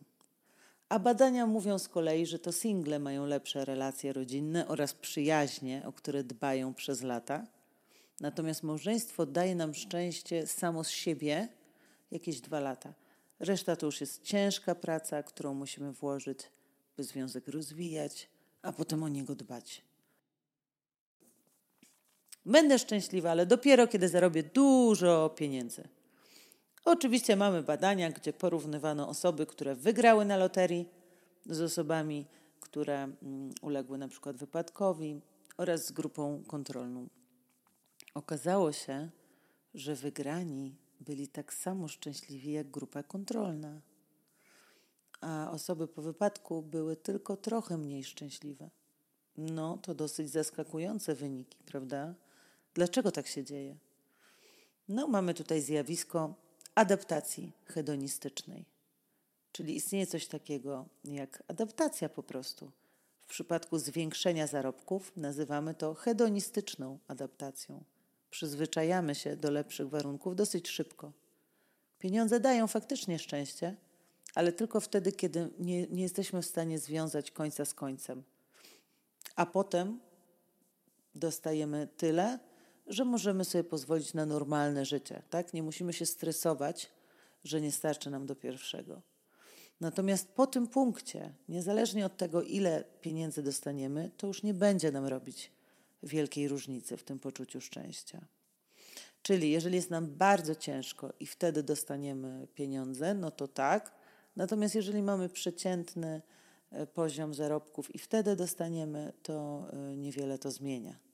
A 0.90 1.00
badania 1.00 1.46
mówią 1.46 1.80
z 1.80 1.88
kolei, 1.88 2.26
że 2.26 2.40
to 2.40 2.52
single 2.52 3.00
mają 3.00 3.26
lepsze 3.26 3.66
relacje 3.66 4.14
rodzinne 4.14 4.68
oraz 4.68 4.94
przyjaźnie, 4.94 5.84
o 5.86 5.94
które 5.94 6.24
dbają 6.24 6.74
przez 6.74 7.02
lata. 7.02 7.46
Natomiast 8.20 8.64
małżeństwo 8.64 9.26
daje 9.26 9.56
nam 9.56 9.74
szczęście 9.74 10.48
samo 10.48 10.84
z 10.84 10.90
siebie 10.90 11.48
jakieś 12.12 12.42
dwa 12.42 12.60
lata. 12.60 12.94
Reszta 13.40 13.76
to 13.76 13.86
już 13.86 14.02
jest 14.02 14.24
ciężka 14.24 14.76
praca, 14.76 15.24
którą 15.24 15.54
musimy 15.54 15.94
włożyć, 15.94 16.40
by 16.98 17.04
związek 17.04 17.48
rozwijać, 17.48 18.30
a 18.62 18.72
potem 18.72 19.04
o 19.04 19.10
niego 19.10 19.36
dbać. 19.36 19.89
Będę 22.50 22.80
szczęśliwa, 22.80 23.32
ale 23.32 23.46
dopiero 23.46 23.88
kiedy 23.88 24.10
zarobię 24.10 24.44
dużo 24.44 25.30
pieniędzy. 25.30 25.88
Oczywiście 26.86 27.36
mamy 27.36 27.64
badania, 27.64 28.12
gdzie 28.12 28.34
porównywano 28.34 29.10
osoby, 29.10 29.46
które 29.46 29.76
wygrały 29.76 30.26
na 30.26 30.38
loterii 30.38 30.90
z 31.46 31.62
osobami, 31.62 32.26
które 32.60 33.04
mm, 33.04 33.52
uległy 33.62 33.98
na 33.98 34.08
przykład 34.08 34.38
wypadkowi 34.38 35.22
oraz 35.58 35.86
z 35.86 35.92
grupą 35.92 36.44
kontrolną. 36.48 37.08
Okazało 38.14 38.72
się, 38.72 39.10
że 39.74 39.96
wygrani 39.96 40.76
byli 41.00 41.28
tak 41.28 41.54
samo 41.54 41.88
szczęśliwi 41.88 42.52
jak 42.52 42.72
grupa 42.72 43.04
kontrolna, 43.04 43.82
a 45.22 45.52
osoby 45.52 45.88
po 45.88 46.02
wypadku 46.02 46.62
były 46.62 46.96
tylko 46.96 47.38
trochę 47.38 47.78
mniej 47.78 48.04
szczęśliwe. 48.04 48.70
No, 49.38 49.78
to 49.78 49.96
dosyć 49.96 50.30
zaskakujące 50.30 51.16
wyniki, 51.16 51.58
prawda? 51.66 52.16
Dlaczego 52.80 53.12
tak 53.12 53.28
się 53.28 53.44
dzieje? 53.44 53.76
No, 54.90 55.08
mamy 55.08 55.34
tutaj 55.34 55.62
zjawisko 55.62 56.34
adaptacji 56.76 57.52
hedonistycznej. 57.66 58.66
Czyli 59.52 59.76
istnieje 59.76 60.08
coś 60.08 60.28
takiego 60.28 60.86
jak 61.06 61.44
adaptacja 61.48 62.10
po 62.10 62.24
prostu. 62.24 62.72
W 63.20 63.30
przypadku 63.30 63.80
zwiększenia 63.80 64.48
zarobków 64.48 65.12
nazywamy 65.18 65.74
to 65.74 65.94
hedonistyczną 65.94 67.00
adaptacją. 67.08 67.84
Przyzwyczajamy 68.30 69.16
się 69.16 69.36
do 69.36 69.52
lepszych 69.52 69.90
warunków 69.90 70.36
dosyć 70.36 70.68
szybko. 70.68 71.12
Pieniądze 72.00 72.40
dają 72.40 72.68
faktycznie 72.68 73.20
szczęście, 73.20 73.76
ale 74.36 74.52
tylko 74.52 74.80
wtedy, 74.80 75.12
kiedy 75.12 75.50
nie, 75.60 75.88
nie 75.88 76.02
jesteśmy 76.02 76.42
w 76.42 76.46
stanie 76.46 76.80
związać 76.80 77.32
końca 77.32 77.66
z 77.66 77.74
końcem. 77.74 78.24
A 79.36 79.46
potem 79.46 80.00
dostajemy 81.16 81.88
tyle, 81.98 82.40
że 82.90 83.06
możemy 83.06 83.46
sobie 83.46 83.64
pozwolić 83.64 84.14
na 84.14 84.26
normalne 84.26 84.86
życie, 84.86 85.22
tak? 85.30 85.54
Nie 85.54 85.64
musimy 85.64 85.94
się 85.94 86.06
stresować, 86.06 86.90
że 87.44 87.62
nie 87.62 87.72
starczy 87.72 88.10
nam 88.10 88.26
do 88.26 88.36
pierwszego. 88.36 89.02
Natomiast 89.82 90.28
po 90.28 90.48
tym 90.48 90.68
punkcie, 90.68 91.34
niezależnie 91.50 92.06
od 92.06 92.18
tego, 92.18 92.42
ile 92.42 92.84
pieniędzy 93.02 93.44
dostaniemy, 93.44 94.12
to 94.18 94.28
już 94.28 94.44
nie 94.44 94.54
będzie 94.54 94.92
nam 94.92 95.06
robić 95.06 95.52
wielkiej 96.04 96.48
różnicy 96.48 96.98
w 96.98 97.04
tym 97.04 97.20
poczuciu 97.20 97.62
szczęścia. 97.62 98.26
Czyli 99.22 99.52
jeżeli 99.52 99.76
jest 99.76 99.90
nam 99.90 100.08
bardzo 100.08 100.56
ciężko 100.56 101.14
i 101.20 101.26
wtedy 101.26 101.64
dostaniemy 101.64 102.48
pieniądze, 102.56 103.14
no 103.14 103.32
to 103.32 103.48
tak. 103.48 103.92
Natomiast 104.36 104.76
jeżeli 104.76 105.02
mamy 105.02 105.30
przeciętny 105.30 106.22
e, 106.72 106.88
poziom 106.88 107.34
zarobków 107.34 107.96
i 107.96 108.00
wtedy 108.00 108.36
dostaniemy, 108.36 109.14
to 109.24 109.68
e, 109.74 109.98
niewiele 109.98 110.38
to 110.38 110.52
zmienia. 110.52 111.09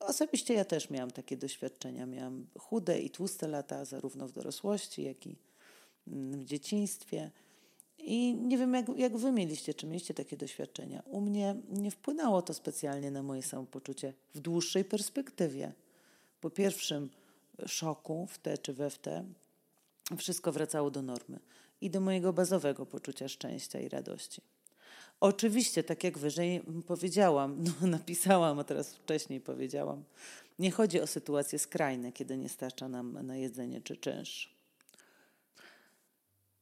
Osobiście 0.00 0.54
ja 0.54 0.64
też 0.64 0.90
miałam 0.90 1.10
takie 1.10 1.36
doświadczenia. 1.36 2.06
Miałam 2.06 2.46
chude 2.58 3.00
i 3.00 3.10
tłuste 3.10 3.48
lata, 3.48 3.84
zarówno 3.84 4.28
w 4.28 4.32
dorosłości, 4.32 5.02
jak 5.02 5.26
i 5.26 5.36
mm, 6.08 6.40
w 6.40 6.44
dzieciństwie. 6.44 7.30
I 7.98 8.34
nie 8.34 8.58
wiem, 8.58 8.74
jak, 8.74 8.86
jak 8.96 9.16
wy 9.16 9.32
mieliście, 9.32 9.74
czy 9.74 9.86
mieliście 9.86 10.14
takie 10.14 10.36
doświadczenia. 10.36 11.02
U 11.06 11.20
mnie 11.20 11.56
nie 11.68 11.90
wpłynęło 11.90 12.42
to 12.42 12.54
specjalnie 12.54 13.10
na 13.10 13.22
moje 13.22 13.42
samopoczucie 13.42 14.12
w 14.34 14.40
dłuższej 14.40 14.84
perspektywie. 14.84 15.72
Po 16.40 16.50
pierwszym 16.50 17.10
szoku, 17.66 18.26
w 18.26 18.38
te 18.38 18.58
czy 18.58 18.72
we 18.72 18.90
w 18.90 18.98
te, 18.98 19.24
wszystko 20.18 20.52
wracało 20.52 20.90
do 20.90 21.02
normy 21.02 21.38
i 21.80 21.90
do 21.90 22.00
mojego 22.00 22.32
bazowego 22.32 22.86
poczucia 22.86 23.28
szczęścia 23.28 23.80
i 23.80 23.88
radości. 23.88 24.42
Oczywiście, 25.20 25.82
tak 25.82 26.04
jak 26.04 26.18
wyżej 26.18 26.62
powiedziałam, 26.86 27.56
no, 27.80 27.86
napisałam, 27.86 28.58
a 28.58 28.64
teraz 28.64 28.94
wcześniej 28.94 29.40
powiedziałam, 29.40 30.04
nie 30.58 30.70
chodzi 30.70 31.00
o 31.00 31.06
sytuacje 31.06 31.58
skrajne, 31.58 32.12
kiedy 32.12 32.36
nie 32.36 32.48
starcza 32.48 32.88
nam 32.88 33.26
na 33.26 33.36
jedzenie 33.36 33.80
czy 33.80 33.96
czynsz. 33.96 34.56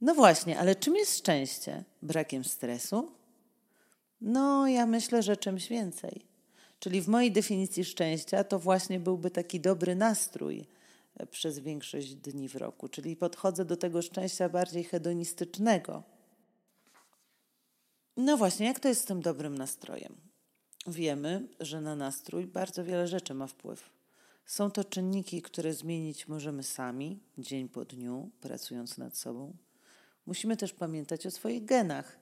No 0.01 0.15
właśnie, 0.15 0.59
ale 0.59 0.77
czym 0.77 0.97
jest 0.97 1.19
szczęście? 1.19 1.85
Brakiem 2.03 2.45
stresu? 2.45 3.13
No, 4.21 4.69
ja 4.69 4.87
myślę, 4.87 5.23
że 5.23 5.37
czymś 5.37 5.69
więcej. 5.69 6.21
Czyli 6.79 7.03
w 7.03 7.09
mojej 7.09 7.33
definicji 7.33 7.85
szczęścia 7.85 8.45
to 8.45 8.59
właśnie 8.59 9.01
byłby 9.01 9.31
taki 9.31 9.61
dobry 9.61 9.95
nastrój 9.95 10.67
e, 11.17 11.27
przez 11.27 11.59
większość 11.59 12.15
dni 12.15 12.49
w 12.49 12.57
roku. 12.57 12.89
Czyli 12.89 13.17
podchodzę 13.17 13.65
do 13.65 13.77
tego 13.77 14.03
szczęścia 14.03 14.49
bardziej 14.49 14.85
hedonistycznego 14.85 16.03
no 18.17 18.37
właśnie, 18.37 18.67
jak 18.67 18.81
to 18.81 18.89
jest 18.89 19.03
z 19.03 19.05
tym 19.05 19.23
dobrym 19.23 19.59
nastrojem? 19.59 20.17
Wiemy, 20.87 21.49
że 21.61 21.81
na 21.81 21.97
nastrój 21.97 22.47
bardzo 22.47 22.85
wiele 22.85 23.09
rzeczy 23.09 23.35
ma 23.35 23.47
wpływ. 23.47 23.91
Są 24.47 24.71
to 24.71 24.85
czynniki, 24.85 25.43
które 25.43 25.75
zmienić 25.75 26.29
możemy 26.29 26.63
sami, 26.63 27.21
dzień 27.39 27.69
po 27.69 27.85
dniu, 27.85 28.31
pracując 28.41 28.99
nad 28.99 29.17
sobą. 29.17 29.57
Musimy 30.27 30.57
też 30.57 30.73
pamiętać 30.73 31.27
o 31.27 31.31
swoich 31.31 31.65
genach. 31.65 32.19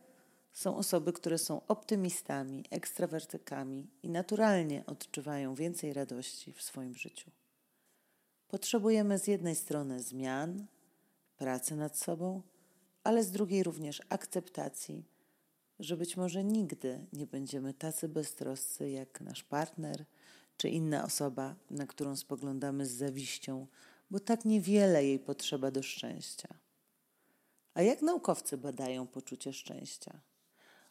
Są 0.53 0.77
osoby, 0.77 1.13
które 1.13 1.39
są 1.39 1.67
optymistami, 1.67 2.65
ekstrawertykami 2.71 3.91
i 4.03 4.11
naturalnie 4.11 4.87
odczuwają 4.87 5.55
więcej 5.55 5.93
radości 5.93 6.53
w 6.53 6.63
swoim 6.63 6.95
życiu. 6.95 7.31
Potrzebujemy 8.49 9.19
z 9.19 9.27
jednej 9.27 9.55
strony 9.55 10.01
zmian, 10.01 10.67
pracy 11.37 11.77
nad 11.77 11.99
sobą, 11.99 12.43
ale 13.05 13.25
z 13.25 13.31
drugiej 13.31 13.63
również 13.63 14.03
akceptacji 14.09 15.05
że 15.83 15.97
być 15.97 16.17
może 16.17 16.45
nigdy 16.45 17.07
nie 17.13 17.27
będziemy 17.27 17.75
tacy 17.75 18.09
beztroscy 18.09 18.91
jak 18.91 19.21
nasz 19.21 19.43
partner 19.45 20.05
czy 20.57 20.69
inna 20.69 21.05
osoba, 21.05 21.55
na 21.71 21.87
którą 21.87 22.17
spoglądamy 22.17 22.87
z 22.87 22.91
zawiścią, 22.91 23.67
bo 24.11 24.21
tak 24.21 24.45
niewiele 24.45 25.05
jej 25.05 25.19
potrzeba 25.19 25.71
do 25.71 25.83
szczęścia. 25.83 26.49
A 27.75 27.83
jak 27.83 28.03
naukowcy 28.03 28.59
badają 28.59 29.07
poczucie 29.07 29.53
szczęścia? 29.53 30.21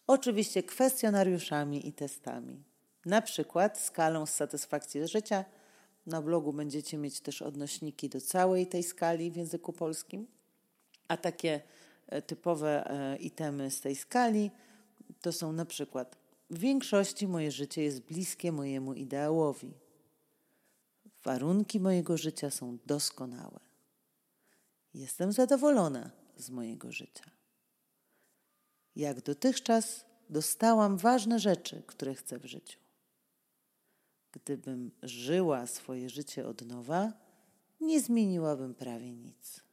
Oczywiście 0.07 0.63
kwestionariuszami 0.63 1.87
i 1.87 1.93
testami. 1.93 2.63
Na 3.05 3.21
przykład 3.21 3.79
skalą 3.79 4.25
z 4.25 4.33
satysfakcji 4.33 5.01
z 5.01 5.05
życia 5.05 5.45
Na 6.05 6.21
blogu 6.21 6.53
będziecie 6.53 6.97
mieć 6.97 7.21
też 7.21 7.41
odnośniki 7.41 8.09
do 8.09 8.21
całej 8.21 8.67
tej 8.67 8.83
skali 8.83 9.31
w 9.31 9.35
języku 9.35 9.73
polskim, 9.73 10.27
a 11.07 11.17
takie 11.17 11.61
e, 12.07 12.21
typowe 12.21 12.91
e, 12.91 13.17
itemy 13.17 13.71
z 13.71 13.81
tej 13.81 13.95
skali 13.95 14.51
to 15.21 15.31
są 15.31 15.53
na 15.53 15.65
przykład 15.65 16.17
w 16.49 16.57
większości 16.57 17.27
moje 17.27 17.51
życie 17.51 17.83
jest 17.83 17.99
bliskie 17.99 18.51
mojemu 18.51 18.93
ideałowi. 18.93 19.73
Warunki 21.23 21.79
mojego 21.79 22.17
życia 22.17 22.51
są 22.51 22.77
doskonałe. 22.85 23.59
Jestem 24.93 25.31
zadowolona 25.31 26.11
z 26.37 26.49
mojego 26.49 26.91
życia. 26.91 27.31
Jak 28.95 29.21
dotychczas 29.21 30.05
dostałam 30.29 30.97
ważne 30.97 31.39
rzeczy, 31.39 31.83
które 31.87 32.15
chcę 32.15 32.39
w 32.39 32.45
życiu. 32.45 32.79
Gdybym 34.31 34.91
żyła 35.03 35.67
swoje 35.67 36.09
życie 36.09 36.47
od 36.47 36.61
nowa, 36.61 37.13
nie 37.81 38.01
zmieniłabym 38.01 38.75
prawie 38.75 39.13
nic. 39.13 39.70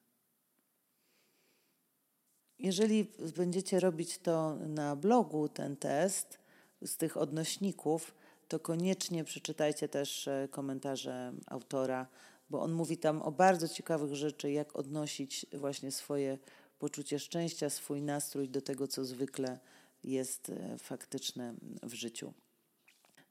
Jeżeli 2.59 3.07
będziecie 3.37 3.81
robić 3.81 4.19
to 4.19 4.57
na 4.57 4.97
blogu, 4.97 5.49
ten 5.49 5.77
test 5.77 6.39
z 6.83 6.97
tych 6.97 7.17
odnośników, 7.17 8.15
to 8.49 8.61
koniecznie 8.61 9.25
przeczytajcie 9.25 9.89
też 9.89 10.29
e, 10.29 10.49
komentarze 10.51 11.33
autora, 11.47 12.07
bo 12.51 12.63
on 12.63 12.73
mówi 12.73 12.97
tam 12.97 13.23
o 13.23 13.33
bardzo 13.33 13.69
ciekawych 13.69 14.15
rzeczy, 14.15 14.51
jak 14.51 14.77
odnosić 14.77 15.47
właśnie 15.53 15.93
swoje 15.93 16.39
poczucie 16.79 17.19
szczęścia, 17.19 17.71
swój 17.71 18.03
nastrój 18.03 18.49
do 18.49 18.63
tego, 18.63 18.89
co 18.89 19.05
zwykle 19.05 19.59
jest 20.05 20.51
e, 20.51 20.79
faktyczne 20.79 21.55
w 21.83 21.95
życiu. 21.95 22.33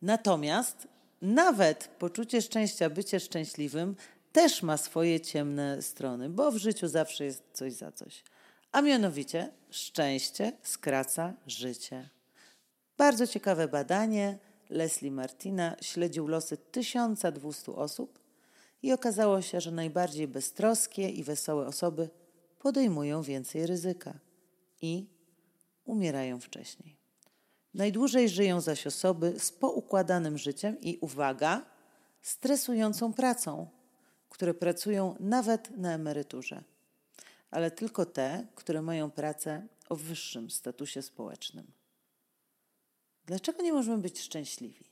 Natomiast 0.01 0.88
nawet 1.22 1.88
poczucie 2.00 2.41
szczęścia, 2.41 2.89
bycie 2.89 3.19
szczęśliwym 3.19 3.96
też 4.31 4.63
ma 4.63 4.77
swoje 4.77 5.22
ciemne 5.22 5.81
strony, 5.81 6.29
bo 6.29 6.51
w 6.51 6.57
życiu 6.57 6.88
zawsze 6.88 7.25
jest 7.25 7.43
coś 7.53 7.74
za 7.74 7.91
coś. 7.91 8.24
A 8.71 8.81
mianowicie 8.81 9.51
szczęście 9.69 10.51
skraca 10.63 11.33
życie. 11.47 12.09
Bardzo 12.97 13.27
ciekawe 13.27 13.67
badanie. 13.67 14.38
Leslie 14.69 15.12
Martina 15.12 15.75
śledził 15.81 16.27
losy 16.27 16.57
1200 16.57 17.71
osób 17.71 18.19
i 18.83 18.93
okazało 18.93 19.41
się, 19.41 19.62
że 19.62 19.71
najbardziej 19.71 20.27
beztroskie 20.27 21.09
i 21.09 21.24
wesołe 21.24 21.67
osoby 21.67 22.09
podejmują 22.59 23.21
więcej 23.21 23.67
ryzyka 23.67 24.13
i 24.81 25.07
umierają 25.86 26.39
wcześniej. 26.39 26.97
Najdłużej 27.74 28.29
żyją 28.29 28.62
zaś 28.62 28.88
osoby 28.88 29.33
z 29.39 29.51
poukładanym 29.51 30.38
życiem 30.38 30.81
i 30.81 30.97
uwaga, 31.01 31.65
stresującą 32.21 33.13
pracą, 33.13 33.67
które 34.29 34.53
pracują 34.53 35.15
nawet 35.19 35.77
na 35.77 35.93
emeryturze, 35.93 36.63
ale 37.51 37.72
tylko 37.72 38.06
te, 38.06 38.48
które 38.56 38.82
mają 38.82 39.12
pracę 39.12 39.68
o 39.89 39.96
wyższym 39.96 40.51
statusie 40.51 41.01
społecznym. 41.01 41.72
Dlaczego 43.25 43.62
nie 43.62 43.74
możemy 43.74 43.98
być 43.98 44.22
szczęśliwi? 44.22 44.86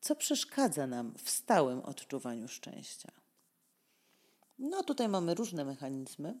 Co 0.00 0.16
przeszkadza 0.16 0.86
nam 0.86 1.14
w 1.18 1.30
stałym 1.30 1.80
odczuwaniu 1.80 2.48
szczęścia? 2.48 3.12
No, 4.58 4.82
tutaj 4.82 5.08
mamy 5.08 5.34
różne 5.34 5.64
mechanizmy, 5.64 6.38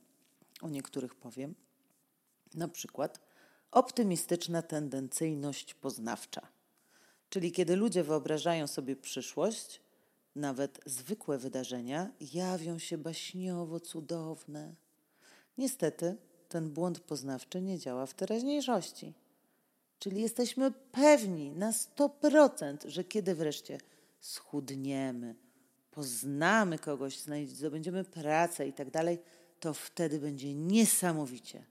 o 0.60 0.68
niektórych 0.68 1.14
powiem. 1.14 1.54
Na 2.54 2.68
przykład 2.68 3.20
optymistyczna 3.70 4.62
tendencyjność 4.62 5.74
poznawcza, 5.74 6.48
czyli 7.28 7.52
kiedy 7.52 7.76
ludzie 7.76 8.02
wyobrażają 8.02 8.66
sobie 8.66 8.96
przyszłość, 8.96 9.80
nawet 10.34 10.80
zwykłe 10.86 11.38
wydarzenia 11.38 12.10
jawią 12.20 12.78
się 12.78 12.98
baśniowo 12.98 13.80
cudowne. 13.80 14.74
Niestety, 15.58 16.16
ten 16.48 16.70
błąd 16.70 17.00
poznawczy 17.00 17.62
nie 17.62 17.78
działa 17.78 18.06
w 18.06 18.14
teraźniejszości. 18.14 19.14
Czyli 19.98 20.22
jesteśmy 20.22 20.70
pewni 20.70 21.50
na 21.50 21.70
100%, 21.70 22.88
że 22.88 23.04
kiedy 23.04 23.34
wreszcie 23.34 23.78
schudniemy, 24.20 25.34
poznamy 25.90 26.78
kogoś, 26.78 27.18
zdobędziemy 27.46 28.04
pracę 28.04 28.68
i 28.68 28.72
tak 28.72 28.90
dalej, 28.90 29.18
to 29.60 29.74
wtedy 29.74 30.18
będzie 30.18 30.54
niesamowicie. 30.54 31.64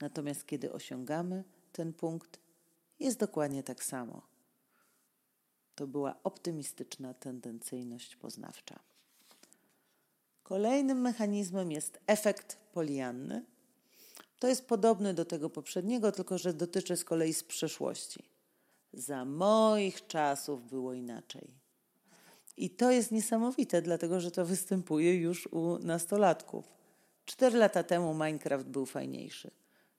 Natomiast 0.00 0.46
kiedy 0.46 0.72
osiągamy 0.72 1.44
ten 1.72 1.92
punkt, 1.92 2.40
jest 3.00 3.18
dokładnie 3.18 3.62
tak 3.62 3.84
samo. 3.84 4.22
To 5.74 5.86
była 5.86 6.22
optymistyczna 6.24 7.14
tendencyjność 7.14 8.16
poznawcza. 8.16 8.91
Kolejnym 10.52 11.00
mechanizmem 11.00 11.72
jest 11.72 12.00
efekt 12.06 12.56
polianny. 12.72 13.44
To 14.38 14.48
jest 14.48 14.66
podobny 14.66 15.14
do 15.14 15.24
tego 15.24 15.50
poprzedniego, 15.50 16.12
tylko 16.12 16.38
że 16.38 16.52
dotyczy 16.52 16.96
z 16.96 17.04
kolei 17.04 17.34
z 17.34 17.44
przeszłości. 17.44 18.24
Za 18.92 19.24
moich 19.24 20.06
czasów 20.06 20.68
było 20.68 20.92
inaczej. 20.92 21.54
I 22.56 22.70
to 22.70 22.90
jest 22.90 23.10
niesamowite, 23.10 23.82
dlatego 23.82 24.20
że 24.20 24.30
to 24.30 24.46
występuje 24.46 25.16
już 25.16 25.46
u 25.46 25.78
nastolatków. 25.78 26.64
Cztery 27.24 27.58
lata 27.58 27.82
temu 27.82 28.14
Minecraft 28.14 28.66
był 28.66 28.86
fajniejszy. 28.86 29.50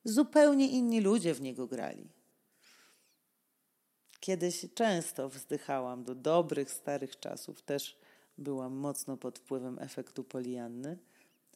Zupełnie 0.04 0.70
inni 0.70 1.02
ludzie 1.02 1.34
w 1.34 1.42
niego 1.42 1.68
grali. 1.68 2.10
Kiedyś 4.20 4.66
często 4.74 5.30
wzdychałam 5.30 6.04
do 6.04 6.16
dobrych, 6.16 6.72
starych 6.72 7.20
czasów. 7.20 7.62
Też 7.62 8.03
byłam 8.38 8.74
mocno 8.74 9.18
pod 9.18 9.40
wpływem 9.40 9.80
efektu 9.80 10.24
polianny, 10.24 10.98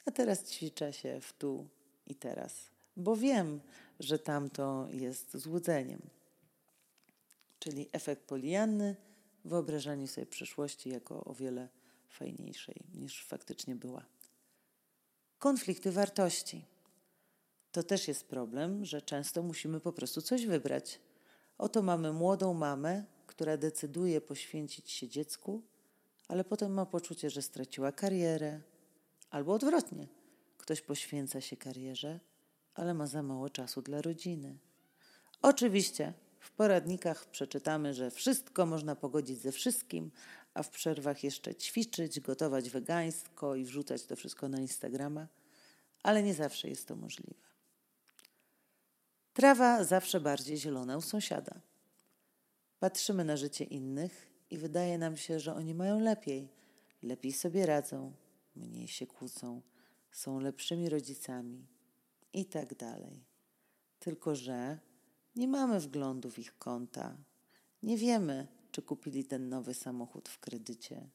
a 0.05 0.11
teraz 0.11 0.49
ćwiczę 0.49 0.93
się 0.93 1.21
w 1.21 1.33
tu 1.33 1.67
i 2.07 2.15
teraz, 2.15 2.69
bo 2.97 3.15
wiem, 3.15 3.59
że 3.99 4.19
tamto 4.19 4.87
jest 4.91 5.37
złudzeniem. 5.37 6.01
Czyli 7.59 7.89
efekt 7.91 8.23
polianny, 8.23 8.95
wyobrażanie 9.45 10.07
sobie 10.07 10.27
przyszłości 10.27 10.89
jako 10.89 11.23
o 11.23 11.33
wiele 11.33 11.69
fajniejszej 12.09 12.75
niż 12.93 13.25
faktycznie 13.25 13.75
była. 13.75 14.05
Konflikty 15.39 15.91
wartości. 15.91 16.65
To 17.71 17.83
też 17.83 18.07
jest 18.07 18.25
problem, 18.25 18.85
że 18.85 19.01
często 19.01 19.43
musimy 19.43 19.79
po 19.79 19.93
prostu 19.93 20.21
coś 20.21 20.45
wybrać. 20.45 20.99
Oto 21.57 21.81
mamy 21.81 22.13
młodą 22.13 22.53
mamę, 22.53 23.03
która 23.27 23.57
decyduje 23.57 24.21
poświęcić 24.21 24.91
się 24.91 25.07
dziecku, 25.07 25.61
ale 26.27 26.43
potem 26.43 26.73
ma 26.73 26.85
poczucie, 26.85 27.29
że 27.29 27.41
straciła 27.41 27.91
karierę, 27.91 28.61
albo 29.29 29.53
odwrotnie. 29.53 30.07
Ktoś 30.57 30.81
poświęca 30.81 31.41
się 31.41 31.57
karierze, 31.57 32.19
ale 32.73 32.93
ma 32.93 33.07
za 33.07 33.23
mało 33.23 33.49
czasu 33.49 33.81
dla 33.81 34.01
rodziny. 34.01 34.57
Oczywiście 35.41 36.13
w 36.39 36.51
poradnikach 36.51 37.25
przeczytamy, 37.25 37.93
że 37.93 38.11
wszystko 38.11 38.65
można 38.65 38.95
pogodzić 38.95 39.39
ze 39.41 39.51
wszystkim, 39.51 40.11
a 40.53 40.63
w 40.63 40.69
przerwach 40.69 41.23
jeszcze 41.23 41.55
ćwiczyć, 41.55 42.19
gotować 42.19 42.69
wegańsko 42.69 43.55
i 43.55 43.65
wrzucać 43.65 44.05
to 44.05 44.15
wszystko 44.15 44.49
na 44.49 44.59
Instagrama, 44.59 45.27
ale 46.03 46.23
nie 46.23 46.33
zawsze 46.33 46.69
jest 46.69 46.87
to 46.87 46.95
możliwe. 46.95 47.47
Trawa 49.33 49.83
zawsze 49.83 50.19
bardziej 50.19 50.57
zielona 50.57 50.97
u 50.97 51.01
sąsiada. 51.01 51.61
Patrzymy 52.79 53.25
na 53.25 53.37
życie 53.37 53.63
innych 53.63 54.36
i 54.49 54.57
wydaje 54.57 54.97
nam 54.97 55.17
się, 55.17 55.39
że 55.39 55.55
oni 55.55 55.73
mają 55.73 55.99
lepiej, 55.99 56.49
lepiej 57.03 57.33
sobie 57.33 57.65
radzą, 57.65 58.13
mniej 58.55 58.87
się 58.87 59.07
kłócą, 59.07 59.61
są 60.11 60.39
lepszymi 60.39 60.89
rodzicami 60.89 61.67
i 62.33 62.45
tak 62.45 62.75
dalej. 62.75 63.23
Tylko, 63.99 64.35
że 64.35 64.79
nie 65.35 65.47
mamy 65.47 65.79
wglądu 65.79 66.31
w 66.31 66.39
ich 66.39 66.57
konta, 66.57 67.17
nie 67.83 67.97
wiemy, 67.97 68.47
czy 68.71 68.81
kupili 68.81 69.25
ten 69.25 69.49
nowy 69.49 69.73
samochód 69.73 70.29
w 70.29 70.39
kredycie. 70.39 71.09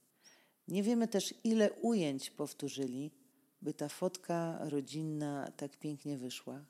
Nie 0.69 0.83
wiemy 0.83 1.09
też, 1.09 1.35
ile 1.45 1.73
ujęć 1.73 2.31
powtórzyli, 2.31 3.11
by 3.63 3.75
ta 3.75 3.89
fotka 3.89 4.59
rodzinna 4.61 5.53
tak 5.57 5.77
pięknie 5.77 6.19
wyszła. 6.19 6.65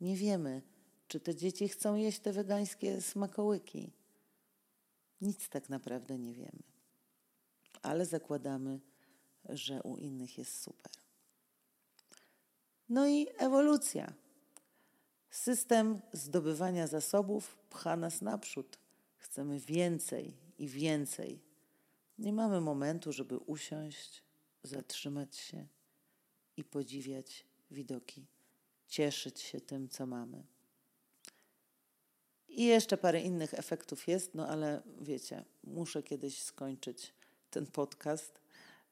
Nie 0.00 0.16
wiemy, 0.16 0.62
czy 1.08 1.20
te 1.20 1.34
dzieci 1.34 1.68
chcą 1.68 1.96
jeść 1.96 2.18
te 2.20 2.32
wegańskie 2.32 3.00
smakołyki. 3.00 3.92
Nic 5.20 5.48
tak 5.48 5.68
naprawdę 5.68 6.18
nie 6.18 6.34
wiemy. 6.34 6.62
Ale 7.82 8.06
zakładamy, 8.06 8.80
że 9.48 9.82
u 9.82 9.96
innych 9.96 10.38
jest 10.38 10.62
super. 10.62 10.92
No 12.88 13.08
i 13.08 13.26
ewolucja. 13.38 14.12
System 15.30 16.00
zdobywania 16.12 16.86
zasobów 16.86 17.58
pcha 17.70 17.96
nas 17.96 18.22
naprzód. 18.22 18.78
Chcemy 19.16 19.60
więcej 19.60 20.36
i 20.58 20.68
więcej. 20.68 21.40
Nie 22.18 22.32
mamy 22.32 22.60
momentu, 22.60 23.12
żeby 23.12 23.38
usiąść, 23.38 24.22
zatrzymać 24.62 25.36
się 25.36 25.66
i 26.56 26.64
podziwiać 26.64 27.46
widoki, 27.70 28.26
cieszyć 28.86 29.40
się 29.40 29.60
tym, 29.60 29.88
co 29.88 30.06
mamy. 30.06 30.46
I 32.60 32.64
jeszcze 32.64 32.96
parę 32.96 33.20
innych 33.20 33.54
efektów 33.54 34.08
jest, 34.08 34.34
no 34.34 34.48
ale 34.48 34.82
wiecie, 35.00 35.44
muszę 35.64 36.02
kiedyś 36.02 36.42
skończyć 36.42 37.12
ten 37.50 37.66
podcast, 37.66 38.40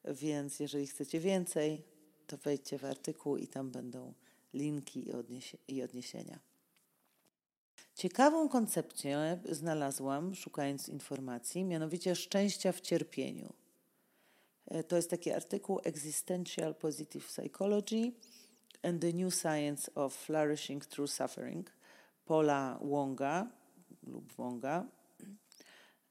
więc 0.05 0.59
jeżeli 0.59 0.87
chcecie 0.87 1.19
więcej, 1.19 1.83
to 2.27 2.37
wejdźcie 2.37 2.77
w 2.77 2.85
artykuł 2.85 3.37
i 3.37 3.47
tam 3.47 3.71
będą 3.71 4.13
linki 4.53 5.07
i, 5.07 5.11
odniesie 5.11 5.57
i 5.67 5.83
odniesienia. 5.83 6.39
Ciekawą 7.95 8.49
koncepcję 8.49 9.39
znalazłam, 9.51 10.35
szukając 10.35 10.89
informacji, 10.89 11.63
mianowicie 11.63 12.15
szczęścia 12.15 12.71
w 12.71 12.81
cierpieniu. 12.81 13.53
E, 14.65 14.83
to 14.83 14.95
jest 14.95 15.09
taki 15.09 15.31
artykuł 15.31 15.79
Existential 15.83 16.75
Positive 16.75 17.27
Psychology 17.27 18.11
and 18.83 19.01
the 19.01 19.13
New 19.13 19.35
Science 19.35 19.91
of 19.95 20.15
Flourishing 20.15 20.85
Through 20.85 21.11
Suffering 21.11 21.71
Paula 22.25 22.79
Wonga 22.81 23.58
lub 24.03 24.33
Wonga. 24.33 24.85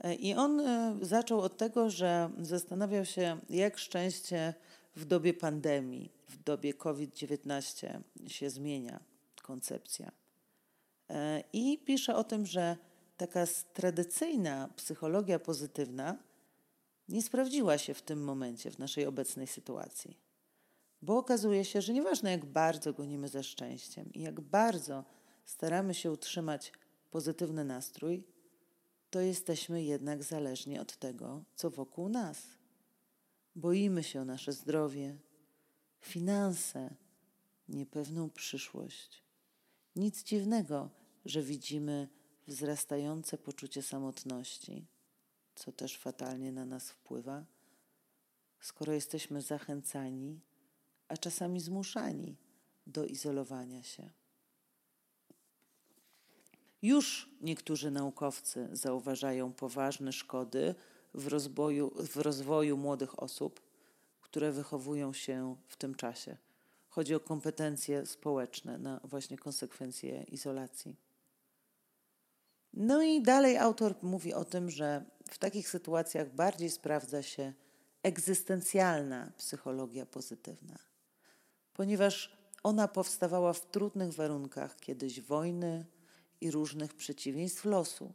E, 0.00 0.14
I 0.14 0.34
on 0.34 0.60
e, 0.60 0.96
zaczął 1.02 1.40
od 1.40 1.56
tego, 1.56 1.90
że 1.90 2.30
zastanawiał 2.40 3.04
się, 3.04 3.38
jak 3.50 3.78
szczęście 3.78 4.54
w 4.96 5.04
dobie 5.04 5.34
pandemii, 5.34 6.12
w 6.28 6.42
dobie 6.42 6.74
COVID-19 6.74 8.00
się 8.26 8.50
zmienia 8.50 9.00
koncepcja. 9.42 10.12
E, 11.10 11.42
I 11.52 11.78
pisze 11.78 12.16
o 12.16 12.24
tym, 12.24 12.46
że 12.46 12.76
taka 13.16 13.44
tradycyjna 13.74 14.68
psychologia 14.76 15.38
pozytywna 15.38 16.16
nie 17.08 17.22
sprawdziła 17.22 17.78
się 17.78 17.94
w 17.94 18.02
tym 18.02 18.24
momencie, 18.24 18.70
w 18.70 18.78
naszej 18.78 19.06
obecnej 19.06 19.46
sytuacji. 19.46 20.16
Bo 21.02 21.18
okazuje 21.18 21.64
się, 21.64 21.82
że 21.82 21.92
nieważne 21.92 22.30
jak 22.30 22.44
bardzo 22.44 22.92
gonimy 22.92 23.28
za 23.28 23.42
szczęściem 23.42 24.12
i 24.12 24.22
jak 24.22 24.40
bardzo 24.40 25.04
staramy 25.44 25.94
się 25.94 26.12
utrzymać 26.12 26.72
pozytywny 27.10 27.64
nastrój, 27.64 28.24
to 29.10 29.20
jesteśmy 29.20 29.82
jednak 29.82 30.22
zależni 30.22 30.78
od 30.78 30.96
tego, 30.96 31.44
co 31.54 31.70
wokół 31.70 32.08
nas. 32.08 32.42
Boimy 33.56 34.02
się 34.02 34.20
o 34.20 34.24
nasze 34.24 34.52
zdrowie, 34.52 35.16
finanse, 36.00 36.94
niepewną 37.68 38.30
przyszłość. 38.30 39.22
Nic 39.96 40.22
dziwnego, 40.22 40.90
że 41.24 41.42
widzimy 41.42 42.08
wzrastające 42.46 43.38
poczucie 43.38 43.82
samotności, 43.82 44.86
co 45.54 45.72
też 45.72 45.98
fatalnie 45.98 46.52
na 46.52 46.64
nas 46.64 46.90
wpływa, 46.90 47.44
skoro 48.60 48.92
jesteśmy 48.92 49.42
zachęcani, 49.42 50.40
a 51.08 51.16
czasami 51.16 51.60
zmuszani 51.60 52.36
do 52.86 53.04
izolowania 53.04 53.82
się. 53.82 54.10
Już 56.82 57.30
niektórzy 57.40 57.90
naukowcy 57.90 58.68
zauważają 58.72 59.52
poważne 59.52 60.12
szkody 60.12 60.74
w 61.14 61.26
rozwoju, 61.26 61.92
w 61.94 62.16
rozwoju 62.16 62.76
młodych 62.76 63.22
osób, 63.22 63.60
które 64.20 64.52
wychowują 64.52 65.12
się 65.12 65.56
w 65.68 65.76
tym 65.76 65.94
czasie. 65.94 66.36
Chodzi 66.88 67.14
o 67.14 67.20
kompetencje 67.20 68.06
społeczne, 68.06 68.78
na 68.78 69.00
właśnie 69.04 69.38
konsekwencje 69.38 70.22
izolacji. 70.22 70.96
No 72.72 73.02
i 73.02 73.22
dalej 73.22 73.56
autor 73.56 73.94
mówi 74.02 74.34
o 74.34 74.44
tym, 74.44 74.70
że 74.70 75.04
w 75.30 75.38
takich 75.38 75.68
sytuacjach 75.68 76.34
bardziej 76.34 76.70
sprawdza 76.70 77.22
się 77.22 77.52
egzystencjalna 78.02 79.32
psychologia 79.36 80.06
pozytywna, 80.06 80.78
ponieważ 81.74 82.38
ona 82.62 82.88
powstawała 82.88 83.52
w 83.52 83.70
trudnych 83.70 84.12
warunkach 84.12 84.76
kiedyś 84.76 85.20
wojny 85.20 85.86
i 86.40 86.50
różnych 86.50 86.94
przeciwieństw 86.94 87.64
losu. 87.64 88.12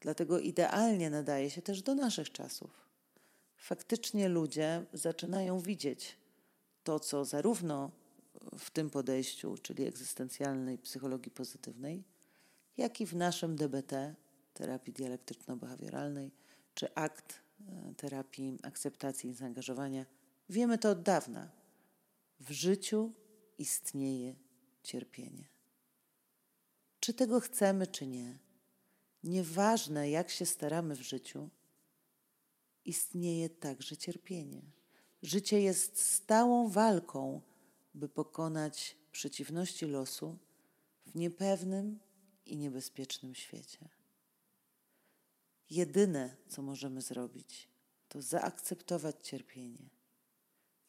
Dlatego 0.00 0.38
idealnie 0.38 1.10
nadaje 1.10 1.50
się 1.50 1.62
też 1.62 1.82
do 1.82 1.94
naszych 1.94 2.32
czasów. 2.32 2.70
Faktycznie 3.56 4.28
ludzie 4.28 4.84
zaczynają 4.92 5.60
widzieć 5.60 6.16
to, 6.84 7.00
co 7.00 7.24
zarówno 7.24 7.90
w 8.58 8.70
tym 8.70 8.90
podejściu, 8.90 9.54
czyli 9.62 9.84
egzystencjalnej 9.84 10.78
psychologii 10.78 11.32
pozytywnej, 11.32 12.04
jak 12.76 13.00
i 13.00 13.06
w 13.06 13.16
naszym 13.16 13.56
DBT, 13.56 14.14
terapii 14.54 14.92
dialektyczno-behawioralnej, 14.92 16.30
czy 16.74 16.94
akt 16.94 17.40
e, 17.68 17.94
terapii 17.94 18.58
akceptacji 18.62 19.30
i 19.30 19.34
zaangażowania, 19.34 20.06
wiemy 20.48 20.78
to 20.78 20.90
od 20.90 21.02
dawna. 21.02 21.48
W 22.40 22.50
życiu 22.50 23.12
istnieje 23.58 24.34
cierpienie. 24.82 25.55
Czy 27.06 27.14
tego 27.14 27.40
chcemy, 27.40 27.86
czy 27.86 28.06
nie, 28.06 28.38
nieważne 29.22 30.10
jak 30.10 30.30
się 30.30 30.46
staramy 30.46 30.96
w 30.96 31.00
życiu, 31.00 31.50
istnieje 32.84 33.50
także 33.50 33.96
cierpienie. 33.96 34.62
Życie 35.22 35.60
jest 35.60 36.02
stałą 36.02 36.68
walką, 36.68 37.42
by 37.94 38.08
pokonać 38.08 38.96
przeciwności 39.12 39.86
losu 39.86 40.38
w 41.06 41.14
niepewnym 41.14 42.00
i 42.46 42.56
niebezpiecznym 42.56 43.34
świecie. 43.34 43.88
Jedyne, 45.70 46.36
co 46.48 46.62
możemy 46.62 47.02
zrobić, 47.02 47.68
to 48.08 48.22
zaakceptować 48.22 49.28
cierpienie 49.28 49.90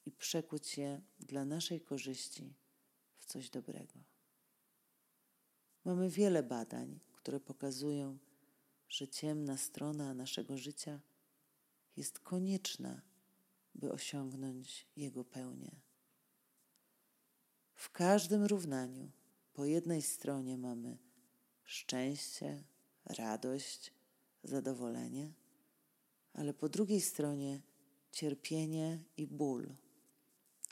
i 0.06 0.12
przekuć 0.12 0.77
je 0.77 1.01
dla 1.19 1.45
naszej 1.45 1.82
korzyści 1.82 2.53
w 3.17 3.25
coś 3.25 3.49
dobrego. 3.49 4.16
Mamy 5.88 6.10
wiele 6.10 6.43
badań, 6.43 7.00
które 7.13 7.39
pokazują, 7.39 8.17
że 8.89 9.08
ciemna 9.08 9.58
strona 9.58 10.13
naszego 10.13 10.58
życia 10.58 11.00
jest 11.97 12.19
konieczna, 12.19 13.02
by 13.76 13.91
osiągnąć 13.91 14.88
jego 14.95 15.23
pełnię. 15.23 15.71
W 17.76 17.91
każdym 17.91 18.45
równaniu 18.45 19.12
po 19.54 19.65
jednej 19.65 20.02
stronie 20.02 20.58
mamy 20.58 20.97
szczęście, 21.63 22.63
radość, 23.06 23.93
zadowolenie, 24.43 25.34
ale 26.34 26.54
po 26.54 26.69
drugiej 26.69 27.02
stronie 27.02 27.62
cierpienie 28.12 29.04
i 29.17 29.28
ból, 29.28 29.67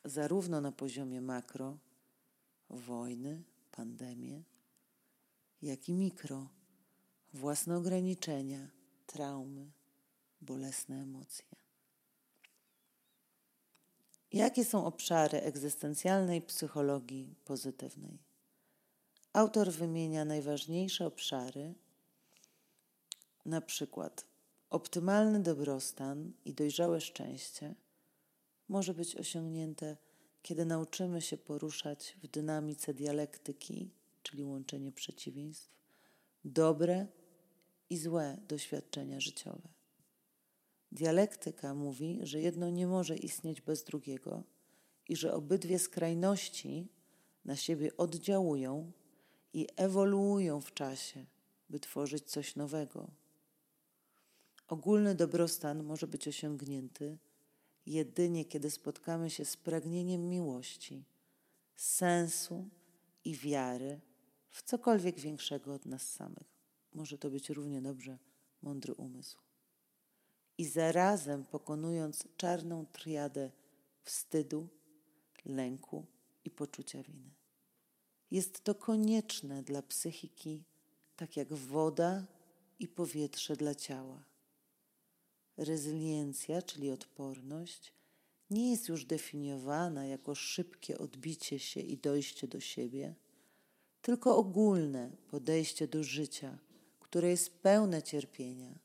zarówno 0.06 0.62
na 0.62 0.72
poziomie 0.72 1.22
makro, 1.22 1.78
wojny, 2.70 3.44
pandemie, 3.72 4.44
jak 5.62 5.90
i 5.90 5.94
mikro, 5.94 6.50
własne 7.34 7.78
ograniczenia, 7.78 8.70
traumy, 9.06 9.72
bolesne 10.42 11.02
emocje. 11.02 11.46
Jakie 14.32 14.66
są 14.66 14.86
obszary 14.86 15.42
egzystencjalnej 15.42 16.42
psychologii 16.42 17.36
pozytywnej? 17.46 18.20
Autor 19.34 19.72
wymienia 19.72 20.26
najważniejsze 20.26 21.06
obszary, 21.06 21.74
na 23.46 23.62
przykład 23.62 24.26
optymalny 24.70 25.40
dobrostan 25.40 26.34
i 26.46 26.54
dojrzałe 26.54 27.02
szczęście 27.02 27.76
może 28.70 28.94
być 28.94 29.16
osiągnięte, 29.16 29.98
kiedy 30.42 30.66
nauczymy 30.66 31.22
się 31.22 31.38
poruszać 31.38 32.18
w 32.24 32.28
dynamice 32.28 32.94
dialektyki, 32.94 33.92
czyli 34.26 34.44
łączenie 34.44 34.92
przeciwieństw, 34.92 35.70
dobre 36.46 37.08
i 37.90 37.98
złe 37.98 38.38
doświadczenia 38.48 39.20
życiowe. 39.20 39.70
Dialektyka 40.92 41.74
mówi, 41.74 42.20
że 42.24 42.42
jedno 42.42 42.70
nie 42.70 42.88
może 42.88 43.18
istnieć 43.18 43.62
bez 43.62 43.84
drugiego 43.84 44.44
i 45.10 45.16
że 45.16 45.34
obydwie 45.34 45.80
skrajności 45.80 46.88
na 47.46 47.56
siebie 47.56 47.98
oddziałują 47.98 48.92
i 49.54 49.68
ewoluują 49.76 50.62
w 50.62 50.74
czasie, 50.74 51.26
by 51.70 51.80
tworzyć 51.80 52.24
coś 52.32 52.56
nowego. 52.56 53.12
Ogólny 54.68 55.16
dobrostan 55.16 55.84
może 55.84 56.08
być 56.08 56.28
osiągnięty 56.28 57.18
jedynie 57.86 58.46
kiedy 58.46 58.72
spotkamy 58.72 59.30
się 59.30 59.46
z 59.46 59.58
pragnieniem 59.58 60.30
miłości, 60.30 61.06
sensu 61.76 62.70
i 63.26 63.36
wiary 63.36 64.00
w 64.56 64.64
cokolwiek 64.64 65.20
większego 65.20 65.74
od 65.74 65.86
nas 65.86 66.12
samych. 66.12 66.58
Może 66.94 67.18
to 67.18 67.30
być 67.30 67.50
równie 67.50 67.82
dobrze 67.82 68.18
mądry 68.62 68.94
umysł. 68.94 69.38
I 70.58 70.66
zarazem 70.66 71.46
pokonując 71.46 72.28
czarną 72.38 72.86
triadę 72.86 73.52
wstydu, 74.04 74.68
lęku 75.46 76.06
i 76.46 76.52
poczucia 76.52 77.04
winy. 77.04 77.30
Jest 78.32 78.64
to 78.64 78.76
konieczne 78.76 79.64
dla 79.64 79.82
psychiki, 79.82 80.64
tak 81.16 81.38
jak 81.38 81.54
woda 81.54 82.26
i 82.80 82.88
powietrze 82.88 83.56
dla 83.56 83.76
ciała. 83.76 84.24
Rezyliencja, 85.58 86.62
czyli 86.62 86.92
odporność, 86.92 87.94
nie 88.50 88.72
jest 88.72 88.90
już 88.90 89.06
definiowana 89.06 90.06
jako 90.06 90.36
szybkie 90.36 90.98
odbicie 90.98 91.60
się 91.60 91.80
i 91.80 91.98
dojście 91.98 92.48
do 92.48 92.60
siebie, 92.60 93.16
tylko 94.06 94.38
ogólne 94.38 95.12
podejście 95.28 95.88
do 95.88 96.04
życia, 96.04 96.58
które 97.00 97.30
jest 97.30 97.60
pełne 97.60 98.04
cierpienia, 98.04 98.80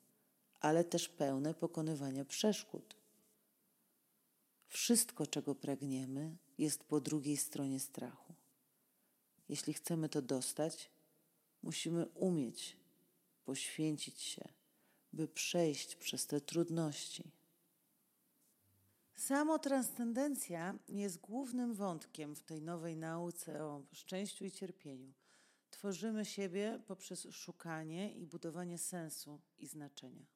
ale 0.61 0.85
też 0.85 1.09
pełne 1.09 1.55
pokonywania 1.55 2.25
przeszkód. 2.25 2.97
Wszystko, 4.69 5.27
czego 5.27 5.55
pragniemy, 5.55 6.37
jest 6.59 6.85
po 6.85 7.01
drugiej 7.01 7.37
stronie 7.37 7.81
strachu. 7.81 8.35
Jeśli 9.49 9.75
chcemy 9.75 10.09
to 10.09 10.23
dostać, 10.23 10.91
musimy 11.63 12.07
umieć 12.07 12.77
poświęcić 13.45 14.21
się, 14.21 14.49
by 15.13 15.29
przejść 15.29 15.97
przez 15.97 16.27
te 16.27 16.41
trudności. 16.41 17.31
Samo 19.21 19.59
transcendencja 19.59 20.79
jest 20.89 21.19
głównym 21.19 21.75
wątkiem 21.75 22.37
w 22.37 22.43
tej 22.43 22.63
nowej 22.63 22.97
nauce 22.97 23.65
o 23.65 23.83
szczęściu 23.93 24.45
i 24.45 24.51
cierpieniu. 24.51 25.13
Tworzymy 25.71 26.25
siebie 26.25 26.81
poprzez 26.87 27.27
szukanie 27.31 28.15
i 28.15 28.27
budowanie 28.27 28.79
sensu 28.79 29.41
i 29.59 29.67
znaczenia. 29.67 30.27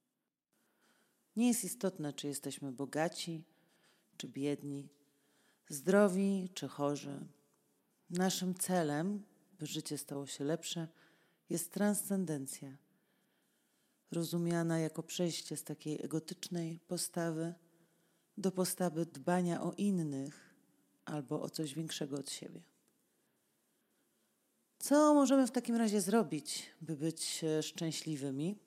Nie 1.36 1.48
jest 1.48 1.64
istotne, 1.64 2.12
czy 2.12 2.26
jesteśmy 2.26 2.72
bogaci, 2.72 3.44
czy 4.16 4.28
biedni, 4.28 4.88
zdrowi, 5.68 6.50
czy 6.54 6.68
chorzy. 6.68 7.26
Naszym 8.10 8.54
celem, 8.54 9.24
by 9.58 9.66
życie 9.66 9.98
stało 9.98 10.26
się 10.26 10.44
lepsze, 10.44 10.88
jest 11.50 11.72
transcendencja, 11.72 12.76
rozumiana 14.10 14.78
jako 14.78 15.02
przejście 15.02 15.56
z 15.56 15.64
takiej 15.64 16.04
egotycznej 16.04 16.80
postawy 16.88 17.54
do 18.38 18.52
postawy 18.52 19.06
dbania 19.06 19.62
o 19.62 19.72
innych 19.72 20.54
albo 21.04 21.42
o 21.42 21.50
coś 21.50 21.74
większego 21.74 22.16
od 22.16 22.30
siebie. 22.30 22.62
Co 24.78 25.14
możemy 25.14 25.46
w 25.46 25.50
takim 25.50 25.76
razie 25.76 26.00
zrobić, 26.00 26.70
by 26.80 26.96
być 26.96 27.44
e, 27.44 27.62
szczęśliwymi? 27.62 28.58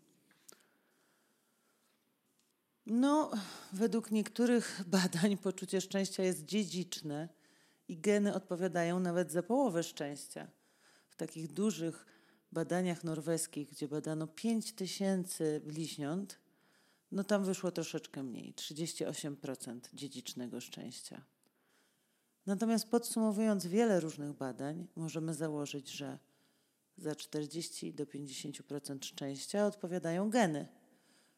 No, 2.86 3.32
według 3.74 4.12
niektórych 4.12 4.82
badań 4.88 5.38
poczucie 5.38 5.82
szczęścia 5.82 6.24
jest 6.24 6.46
dziedziczne 6.46 7.30
i 7.88 7.98
geny 7.98 8.34
odpowiadają 8.34 9.00
nawet 9.00 9.32
za 9.32 9.44
połowę 9.44 9.84
szczęścia. 9.84 10.48
W 11.10 11.16
takich 11.16 11.54
dużych 11.54 12.06
badaniach 12.52 13.04
norweskich, 13.04 13.70
gdzie 13.70 13.88
badano 13.88 14.28
5 14.28 14.74
tysięcy 14.74 15.62
bliźniąt, 15.66 16.40
no 17.12 17.24
tam 17.24 17.44
wyszło 17.44 17.72
troszeczkę 17.72 18.24
mniej 18.24 18.54
38% 18.54 19.80
dziedzicznego 19.94 20.62
szczęścia. 20.62 21.22
Natomiast 22.46 22.90
podsumowując 22.90 23.68
wiele 23.68 24.00
różnych 24.00 24.34
badań, 24.34 24.88
możemy 24.96 25.34
założyć, 25.34 25.90
że 25.90 26.20
za 26.98 27.16
40 27.16 27.94
do 27.94 28.06
50% 28.06 29.06
szczęścia 29.06 29.66
odpowiadają 29.66 30.30
geny, 30.30 30.68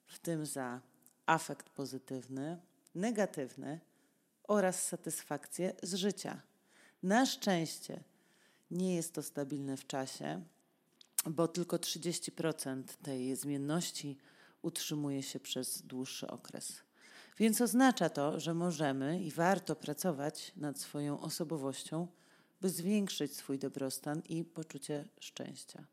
w 0.06 0.20
tym 0.20 0.46
za 0.46 0.82
afekt 1.26 1.70
pozytywny, 1.70 2.62
negatywny 2.96 3.80
oraz 4.44 4.88
satysfakcję 4.88 5.76
z 5.84 5.94
życia. 5.94 6.42
Na 7.04 7.26
szczęście 7.26 8.04
nie 8.72 8.96
jest 8.96 9.14
to 9.14 9.24
stabilne 9.24 9.78
w 9.78 9.88
czasie, 9.88 10.44
bo 11.26 11.48
tylko 11.48 11.78
30% 11.78 12.84
tej 12.84 13.36
zmienności 13.36 14.18
utrzymuje 14.62 15.24
się 15.24 15.40
przez 15.40 15.82
dłuższy 15.82 16.28
okres. 16.28 16.82
Więc 17.38 17.62
oznacza 17.62 18.10
to, 18.10 18.40
że 18.40 18.54
możemy 18.54 19.22
i 19.22 19.32
warto 19.32 19.76
pracować 19.76 20.52
nad 20.56 20.80
swoją 20.80 21.20
osobowością, 21.20 22.08
by 22.62 22.70
zwiększyć 22.70 23.36
swój 23.36 23.60
dobrostan 23.60 24.22
i 24.30 24.44
poczucie 24.44 25.06
szczęścia. 25.20 25.84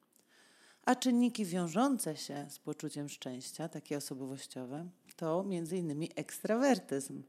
A 0.85 0.95
czynniki 0.95 1.45
wiążące 1.45 2.17
się 2.17 2.47
z 2.51 2.59
poczuciem 2.59 3.09
szczęścia, 3.09 3.69
takie 3.69 3.97
osobowościowe, 3.97 4.89
to 5.17 5.45
innymi 5.73 6.11
ekstrawertyzm. 6.17 7.23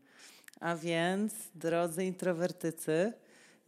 A 0.59 0.75
więc, 0.75 1.33
drodzy 1.55 2.05
introwertycy, 2.05 3.13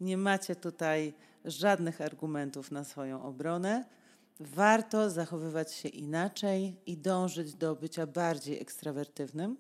nie 0.01 0.17
macie 0.17 0.55
tutaj 0.55 1.13
żadnych 1.45 2.01
argumentów 2.01 2.71
na 2.71 2.84
swoją 2.84 3.23
obronę. 3.23 3.86
Warto 4.39 5.10
zachowywać 5.10 5.73
się 5.73 5.89
inaczej 5.89 6.75
i 6.86 6.97
dążyć 6.97 7.56
do 7.56 7.75
bycia 7.75 8.08
bardziej 8.08 8.62
ekstrawertywnym. 8.62 9.58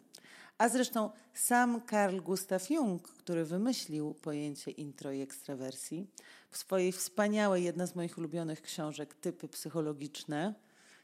A 0.57 0.69
zresztą 0.69 1.09
sam 1.33 1.81
Carl 1.89 2.17
Gustav 2.17 2.59
Jung, 2.69 3.07
który 3.07 3.45
wymyślił 3.45 4.13
pojęcie 4.13 4.71
intro 4.71 5.11
i 5.11 5.21
ekstrawersji, 5.21 6.07
w 6.49 6.57
swojej 6.57 6.91
wspaniałej, 6.91 7.63
jedna 7.63 7.87
z 7.87 7.95
moich 7.95 8.17
ulubionych 8.17 8.61
książek, 8.61 9.13
Typy 9.13 9.47
psychologiczne, 9.47 10.53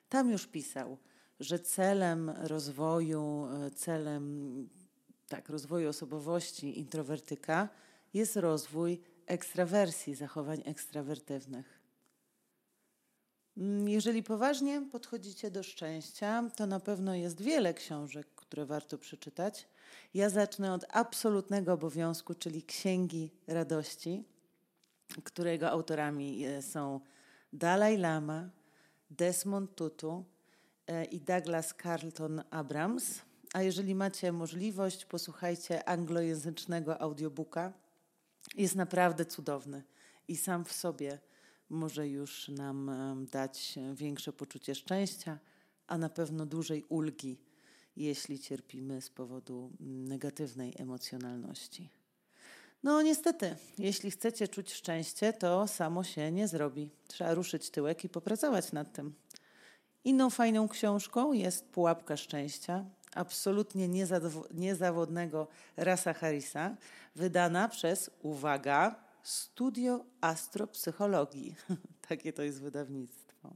tam 0.09 0.31
już 0.31 0.47
pisał, 0.47 0.97
że 1.39 1.59
celem 1.59 2.29
rozwoju, 2.29 3.47
celem 3.75 4.69
tak, 5.27 5.49
rozwoju 5.49 5.89
osobowości 5.89 6.79
introwertyka 6.79 7.69
jest 8.13 8.35
rozwój 8.35 9.01
ekstrawersji, 9.25 10.15
zachowań 10.15 10.61
ekstrawertywnych. 10.65 11.84
Mm, 13.57 13.89
jeżeli 13.89 14.23
poważnie 14.23 14.81
podchodzicie 14.91 15.51
do 15.51 15.63
szczęścia, 15.63 16.49
to 16.55 16.65
na 16.65 16.79
pewno 16.79 17.15
jest 17.15 17.41
wiele 17.41 17.73
książek, 17.73 18.27
które 18.35 18.65
warto 18.65 18.97
przeczytać. 18.97 19.67
Ja 20.13 20.29
zacznę 20.29 20.73
od 20.73 20.85
absolutnego 20.89 21.73
obowiązku, 21.73 22.33
czyli 22.33 22.63
Księgi 22.63 23.31
Radości, 23.47 24.23
którego 25.23 25.69
autorami 25.69 26.45
e, 26.45 26.61
są 26.61 26.99
Dalai 27.53 27.97
Lama, 27.97 28.49
Desmond 29.09 29.75
Tutu 29.75 30.25
e, 30.87 31.05
i 31.05 31.21
Douglas 31.21 31.73
Carlton 31.83 32.43
Abrams. 32.49 33.21
A 33.53 33.61
jeżeli 33.61 33.95
macie 33.95 34.31
możliwość, 34.31 35.05
posłuchajcie 35.05 35.89
anglojęzycznego 35.89 37.01
audiobooka. 37.01 37.73
Jest 38.55 38.75
naprawdę 38.75 39.25
cudowny 39.25 39.83
i 40.27 40.37
sam 40.37 40.65
w 40.65 40.73
sobie 40.73 41.19
może 41.69 42.07
już 42.07 42.47
nam 42.47 42.91
dać 43.31 43.75
większe 43.93 44.33
poczucie 44.33 44.75
szczęścia, 44.75 45.39
a 45.87 45.97
na 45.97 46.09
pewno 46.09 46.45
dużej 46.45 46.83
ulgi, 46.83 47.37
jeśli 47.95 48.39
cierpimy 48.39 49.01
z 49.01 49.09
powodu 49.09 49.71
negatywnej 49.79 50.73
emocjonalności. 50.77 51.89
No 52.83 53.01
niestety, 53.01 53.55
jeśli 53.77 54.11
chcecie 54.11 54.47
czuć 54.47 54.73
szczęście, 54.73 55.33
to 55.33 55.67
samo 55.67 56.03
się 56.03 56.31
nie 56.31 56.47
zrobi. 56.47 56.89
Trzeba 57.07 57.33
ruszyć 57.33 57.69
tyłek 57.69 58.03
i 58.03 58.09
popracować 58.09 58.71
nad 58.71 58.93
tym. 58.93 59.13
Inną 60.03 60.29
fajną 60.29 60.67
książką 60.67 61.33
jest 61.33 61.65
Pułapka 61.65 62.17
Szczęścia, 62.17 62.85
absolutnie 63.13 64.05
niezawodnego 64.51 65.47
Rasa 65.77 66.13
Harrisa, 66.13 66.75
wydana 67.15 67.69
przez, 67.69 68.11
uwaga, 68.21 69.04
Studio 69.25 70.05
Astropsychologii. 70.21 71.55
Takie 72.09 72.33
to 72.33 72.43
jest 72.43 72.61
wydawnictwo. 72.61 73.55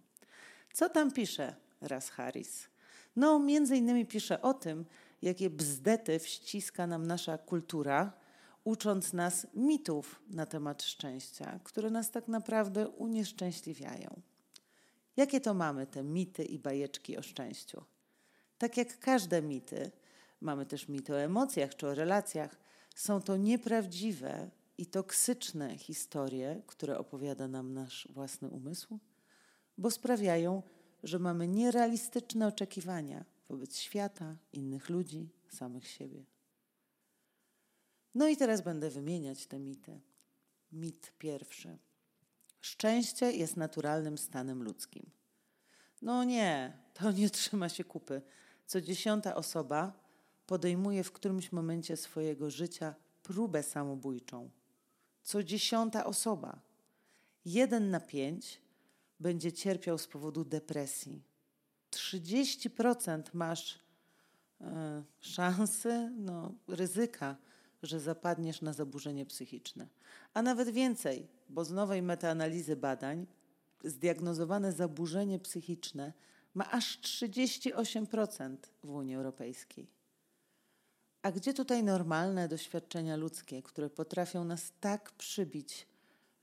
Co 0.74 0.90
tam 0.90 1.12
pisze 1.12 1.56
Ras 1.82 2.10
Harris? 2.10 2.68
No, 3.16 3.40
między 3.40 3.78
innymi 3.78 4.06
pisze 4.06 4.42
o 4.42 4.54
tym, 4.54 4.86
jakie 5.22 5.50
bzdety 5.50 6.20
wściska 6.20 6.88
nam 6.88 7.08
nasza 7.08 7.38
kultura, 7.38 8.14
ucząc 8.64 9.14
nas 9.14 9.48
mitów 9.54 10.22
na 10.30 10.46
temat 10.46 10.84
szczęścia, 10.84 11.60
które 11.64 11.90
nas 11.90 12.12
tak 12.12 12.28
naprawdę 12.28 12.88
unieszczęśliwiają. 12.88 14.22
Jakie 15.18 15.42
to 15.42 15.54
mamy 15.54 15.88
te 15.88 16.04
mity 16.04 16.44
i 16.44 16.60
bajeczki 16.60 17.18
o 17.18 17.22
szczęściu? 17.22 17.84
Tak 18.58 18.78
jak 18.78 19.00
każde 19.00 19.42
mity, 19.42 19.92
mamy 20.42 20.66
też 20.66 20.88
mity 20.88 21.14
o 21.14 21.22
emocjach 21.22 21.76
czy 21.76 21.88
o 21.88 21.96
relacjach, 21.96 22.60
są 22.96 23.22
to 23.22 23.38
nieprawdziwe 23.38 24.50
i 24.80 24.86
toksyczne 24.86 25.78
historie, 25.78 26.62
które 26.68 26.98
opowiada 26.98 27.48
nam 27.48 27.74
nasz 27.74 28.08
własny 28.12 28.50
umysł, 28.50 29.00
bo 29.78 29.92
sprawiają, 29.92 30.64
że 31.04 31.20
mamy 31.20 31.48
nierealistyczne 31.48 32.48
oczekiwania 32.48 33.26
wobec 33.50 33.78
świata, 33.78 34.36
innych 34.54 34.90
ludzi, 34.90 35.30
samych 35.50 35.88
siebie. 35.88 36.26
No 38.16 38.28
i 38.28 38.38
teraz 38.38 38.62
będę 38.62 38.90
wymieniać 38.90 39.46
te 39.46 39.60
mity. 39.60 40.00
Mit 40.72 41.14
pierwszy. 41.18 41.78
Szczęście 42.62 43.32
jest 43.32 43.58
naturalnym 43.58 44.18
stanem 44.18 44.64
ludzkim. 44.64 45.10
No 46.02 46.24
nie, 46.24 46.78
to 46.94 47.12
nie 47.12 47.30
trzyma 47.40 47.70
się 47.70 47.84
kupy. 47.84 48.22
Co 48.66 48.82
dziesiąta 48.82 49.36
osoba 49.36 49.94
podejmuje 50.48 51.04
w 51.04 51.12
którymś 51.12 51.52
momencie 51.52 51.98
swojego 51.98 52.52
życia 52.52 52.96
próbę 53.24 53.64
samobójczą. 53.64 54.50
Co 55.30 55.44
dziesiąta 55.44 56.06
osoba. 56.06 56.60
Jeden 57.46 57.90
na 57.90 58.00
pięć 58.00 58.62
będzie 59.20 59.52
cierpiał 59.52 59.98
z 59.98 60.08
powodu 60.08 60.46
depresji. 60.46 61.24
30% 61.92 63.22
masz 63.34 63.80
e, 64.62 65.04
szansy, 65.20 66.12
no, 66.18 66.54
ryzyka, 66.68 67.36
że 67.84 68.00
zapadniesz 68.00 68.62
na 68.62 68.74
zaburzenie 68.74 69.26
psychiczne. 69.26 69.88
A 70.34 70.42
nawet 70.42 70.70
więcej, 70.70 71.28
bo 71.50 71.66
z 71.66 71.72
nowej 71.72 72.02
metaanalizy 72.02 72.76
badań 72.76 73.28
zdiagnozowane 73.84 74.72
zaburzenie 74.72 75.40
psychiczne 75.40 76.14
ma 76.54 76.72
aż 76.72 77.00
38% 77.00 78.58
w 78.84 78.90
Unii 78.90 79.16
Europejskiej. 79.16 79.99
A 81.22 81.32
gdzie 81.32 81.54
tutaj 81.54 81.84
normalne 81.84 82.48
doświadczenia 82.48 83.16
ludzkie, 83.16 83.62
które 83.62 83.90
potrafią 83.90 84.44
nas 84.44 84.72
tak 84.80 85.12
przybić, 85.12 85.88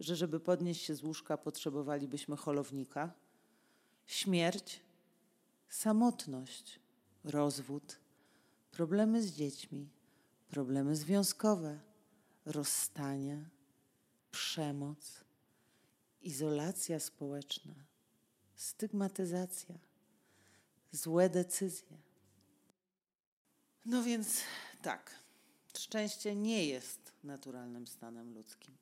że 0.01 0.17
żeby 0.17 0.41
podnieść 0.41 0.85
się 0.85 0.95
z 0.95 1.03
łóżka 1.03 1.37
potrzebowalibyśmy 1.37 2.37
holownika? 2.37 3.13
Śmierć, 4.07 4.81
samotność, 5.69 6.81
rozwód, 7.25 7.99
problemy 8.71 9.23
z 9.23 9.33
dziećmi, 9.33 9.89
problemy 10.49 10.97
związkowe, 10.97 11.81
rozstania, 12.45 13.49
przemoc, 14.31 15.25
izolacja 16.23 17.01
społeczna, 17.01 17.75
stygmatyzacja, 18.55 19.75
złe 20.93 21.31
decyzje. 21.31 22.06
No 23.87 24.03
więc 24.03 24.41
tak, 24.83 25.11
szczęście 25.79 26.37
nie 26.37 26.67
jest 26.67 27.13
naturalnym 27.25 27.87
stanem 27.87 28.35
ludzkim. 28.35 28.77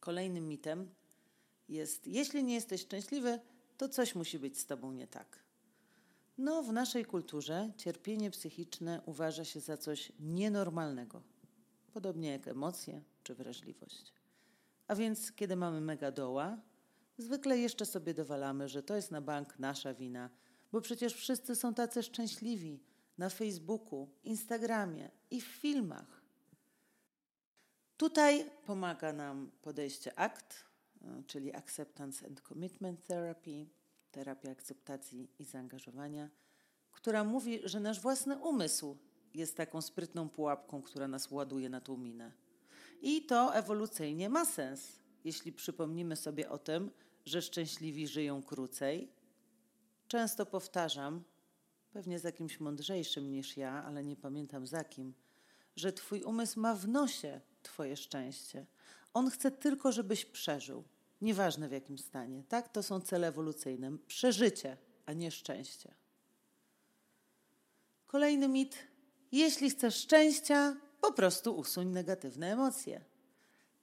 Kolejnym 0.00 0.48
mitem 0.48 0.90
jest: 1.68 2.06
jeśli 2.06 2.44
nie 2.44 2.54
jesteś 2.54 2.80
szczęśliwy, 2.80 3.40
to 3.76 3.88
coś 3.88 4.14
musi 4.14 4.38
być 4.38 4.58
z 4.58 4.66
tobą 4.66 4.92
nie 4.92 5.06
tak. 5.06 5.38
No, 6.38 6.62
w 6.62 6.72
naszej 6.72 7.04
kulturze 7.04 7.72
cierpienie 7.76 8.30
psychiczne 8.30 9.02
uważa 9.06 9.44
się 9.44 9.60
za 9.60 9.76
coś 9.76 10.12
nienormalnego, 10.20 11.22
podobnie 11.92 12.30
jak 12.30 12.48
emocje 12.48 13.02
czy 13.22 13.34
wrażliwość. 13.34 14.12
A 14.86 14.94
więc, 14.94 15.32
kiedy 15.32 15.56
mamy 15.56 15.80
mega 15.80 16.10
doła, 16.12 16.60
zwykle 17.18 17.58
jeszcze 17.58 17.86
sobie 17.86 18.14
dowalamy, 18.14 18.68
że 18.68 18.82
to 18.82 18.96
jest 18.96 19.10
na 19.10 19.20
bank 19.20 19.58
nasza 19.58 19.94
wina, 19.94 20.30
bo 20.72 20.80
przecież 20.80 21.14
wszyscy 21.14 21.56
są 21.56 21.74
tacy 21.74 22.02
szczęśliwi 22.02 22.80
na 23.18 23.28
Facebooku, 23.30 24.08
Instagramie 24.24 25.10
i 25.30 25.40
w 25.40 25.44
filmach. 25.44 26.22
Tutaj 27.96 28.50
pomaga 28.66 29.12
nam 29.12 29.50
podejście 29.62 30.18
ACT, 30.18 30.64
czyli 31.26 31.54
Acceptance 31.54 32.26
and 32.26 32.40
Commitment 32.40 33.06
Therapy, 33.06 33.66
terapia 34.10 34.50
akceptacji 34.50 35.30
i 35.38 35.44
zaangażowania, 35.44 36.30
która 36.92 37.24
mówi, 37.24 37.60
że 37.64 37.80
nasz 37.80 38.00
własny 38.00 38.36
umysł 38.36 38.96
jest 39.34 39.56
taką 39.56 39.82
sprytną 39.82 40.28
pułapką, 40.28 40.82
która 40.82 41.08
nas 41.08 41.30
ładuje 41.30 41.68
na 41.68 41.80
tą 41.80 41.96
minę. 41.96 42.32
I 43.02 43.26
to 43.26 43.54
ewolucyjnie 43.54 44.28
ma 44.28 44.44
sens, 44.44 44.98
jeśli 45.24 45.52
przypomnimy 45.52 46.16
sobie 46.16 46.50
o 46.50 46.58
tym, 46.58 46.90
że 47.24 47.42
szczęśliwi 47.42 48.08
żyją 48.08 48.42
krócej. 48.42 49.12
Często 50.08 50.46
powtarzam, 50.46 51.24
pewnie 51.92 52.18
z 52.18 52.24
jakimś 52.24 52.60
mądrzejszym 52.60 53.30
niż 53.30 53.56
ja, 53.56 53.84
ale 53.84 54.04
nie 54.04 54.16
pamiętam 54.16 54.66
za 54.66 54.84
kim, 54.84 55.14
że 55.76 55.92
Twój 55.92 56.22
umysł 56.22 56.60
ma 56.60 56.74
w 56.74 56.88
nosie 56.88 57.40
Twoje 57.62 57.96
szczęście. 57.96 58.66
On 59.14 59.30
chce 59.30 59.50
tylko, 59.50 59.92
żebyś 59.92 60.24
przeżył, 60.24 60.84
nieważne 61.20 61.68
w 61.68 61.72
jakim 61.72 61.98
stanie. 61.98 62.44
Tak, 62.48 62.68
to 62.68 62.82
są 62.82 63.00
cele 63.00 63.28
ewolucyjne. 63.28 63.98
Przeżycie, 64.06 64.76
a 65.06 65.12
nie 65.12 65.30
szczęście. 65.30 65.94
Kolejny 68.06 68.48
mit. 68.48 68.78
Jeśli 69.32 69.70
chcesz 69.70 69.96
szczęścia, 69.96 70.76
po 71.00 71.12
prostu 71.12 71.56
usuń 71.56 71.88
negatywne 71.88 72.52
emocje. 72.52 73.04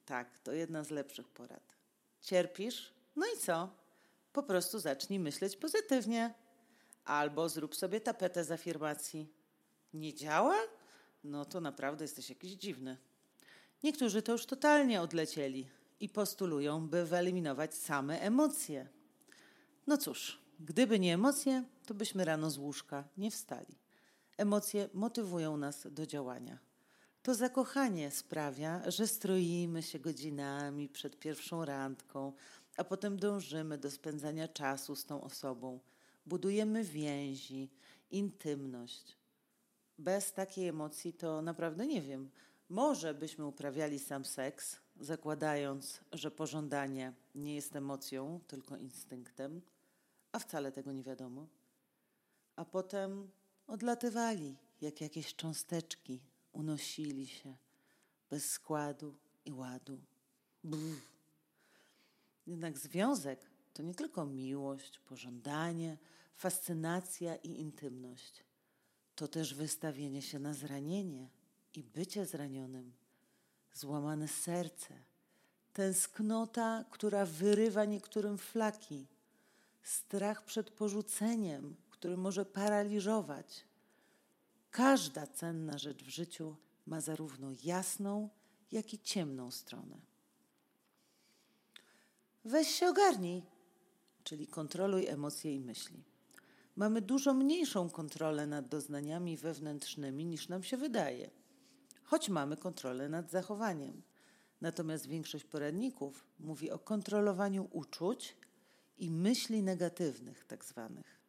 Tak, 0.06 0.38
to 0.38 0.52
jedna 0.52 0.84
z 0.84 0.90
lepszych 0.90 1.28
porad. 1.28 1.76
Cierpisz? 2.20 2.92
No 3.16 3.26
i 3.26 3.38
co? 3.38 3.70
Po 4.32 4.42
prostu 4.42 4.78
zacznij 4.78 5.18
myśleć 5.18 5.56
pozytywnie. 5.56 6.34
Albo 7.06 7.48
zrób 7.48 7.76
sobie 7.76 8.00
tapetę 8.00 8.44
z 8.44 8.50
afirmacji. 8.50 9.28
Nie 9.94 10.14
działa? 10.14 10.56
No 11.24 11.44
to 11.44 11.60
naprawdę 11.60 12.04
jesteś 12.04 12.28
jakiś 12.28 12.52
dziwny. 12.52 12.96
Niektórzy 13.82 14.22
to 14.22 14.32
już 14.32 14.46
totalnie 14.46 15.00
odlecieli 15.00 15.68
i 16.00 16.08
postulują, 16.08 16.88
by 16.88 17.06
wyeliminować 17.06 17.74
same 17.74 18.20
emocje. 18.20 18.88
No 19.86 19.98
cóż, 19.98 20.38
gdyby 20.60 20.98
nie 20.98 21.14
emocje, 21.14 21.64
to 21.86 21.94
byśmy 21.94 22.24
rano 22.24 22.50
z 22.50 22.58
łóżka 22.58 23.04
nie 23.16 23.30
wstali. 23.30 23.78
Emocje 24.36 24.88
motywują 24.94 25.56
nas 25.56 25.86
do 25.90 26.06
działania. 26.06 26.58
To 27.22 27.34
zakochanie 27.34 28.10
sprawia, 28.10 28.90
że 28.90 29.06
stroimy 29.06 29.82
się 29.82 29.98
godzinami 29.98 30.88
przed 30.88 31.18
pierwszą 31.18 31.64
randką, 31.64 32.32
a 32.76 32.84
potem 32.84 33.18
dążymy 33.18 33.78
do 33.78 33.90
spędzania 33.90 34.48
czasu 34.48 34.96
z 34.96 35.04
tą 35.04 35.20
osobą. 35.20 35.80
Budujemy 36.26 36.84
więzi, 36.84 37.70
intymność. 38.10 39.16
Bez 39.98 40.32
takiej 40.32 40.68
emocji 40.68 41.12
to 41.12 41.42
naprawdę 41.42 41.86
nie 41.86 42.02
wiem. 42.02 42.30
Może 42.68 43.14
byśmy 43.14 43.46
uprawiali 43.46 43.98
sam 43.98 44.24
seks, 44.24 44.76
zakładając, 45.00 46.00
że 46.12 46.30
pożądanie 46.30 47.12
nie 47.34 47.54
jest 47.54 47.76
emocją, 47.76 48.40
tylko 48.46 48.76
instynktem, 48.76 49.62
a 50.32 50.38
wcale 50.38 50.72
tego 50.72 50.92
nie 50.92 51.02
wiadomo. 51.02 51.46
A 52.56 52.64
potem 52.64 53.30
odlatywali 53.66 54.56
jak 54.80 55.00
jakieś 55.00 55.34
cząsteczki, 55.34 56.20
unosili 56.52 57.26
się 57.26 57.56
bez 58.30 58.50
składu 58.50 59.14
i 59.44 59.52
ładu. 59.52 60.00
Brr. 60.64 60.96
Jednak 62.46 62.78
związek 62.78 63.50
to 63.76 63.82
nie 63.82 63.94
tylko 63.94 64.26
miłość, 64.26 64.98
pożądanie, 64.98 65.98
fascynacja 66.36 67.36
i 67.36 67.60
intymność. 67.60 68.44
To 69.14 69.28
też 69.28 69.54
wystawienie 69.54 70.22
się 70.22 70.38
na 70.38 70.54
zranienie 70.54 71.30
i 71.74 71.82
bycie 71.82 72.26
zranionym, 72.26 72.92
złamane 73.74 74.28
serce, 74.28 74.94
tęsknota, 75.72 76.84
która 76.90 77.26
wyrywa 77.26 77.84
niektórym 77.84 78.38
flaki, 78.38 79.06
strach 79.82 80.44
przed 80.44 80.70
porzuceniem, 80.70 81.76
który 81.90 82.16
może 82.16 82.44
paraliżować. 82.44 83.64
Każda 84.70 85.26
cenna 85.26 85.78
rzecz 85.78 86.04
w 86.04 86.08
życiu 86.08 86.56
ma 86.86 87.00
zarówno 87.00 87.48
jasną, 87.64 88.28
jak 88.72 88.94
i 88.94 88.98
ciemną 88.98 89.50
stronę. 89.50 89.96
Weź 92.44 92.68
się 92.68 92.88
ogarnij, 92.88 93.42
czyli 94.26 94.46
kontroluj 94.46 95.06
emocje 95.06 95.54
i 95.54 95.60
myśli. 95.60 96.04
Mamy 96.76 97.02
dużo 97.02 97.34
mniejszą 97.34 97.90
kontrolę 97.90 98.46
nad 98.46 98.68
doznaniami 98.68 99.36
wewnętrznymi 99.36 100.24
niż 100.24 100.48
nam 100.48 100.62
się 100.62 100.76
wydaje, 100.76 101.30
choć 102.04 102.28
mamy 102.28 102.56
kontrolę 102.56 103.08
nad 103.08 103.30
zachowaniem. 103.30 104.02
Natomiast 104.60 105.06
większość 105.06 105.44
poradników 105.44 106.24
mówi 106.38 106.70
o 106.70 106.78
kontrolowaniu 106.78 107.68
uczuć 107.72 108.36
i 108.98 109.10
myśli 109.10 109.62
negatywnych, 109.62 110.44
tak 110.44 110.64
zwanych. 110.64 111.20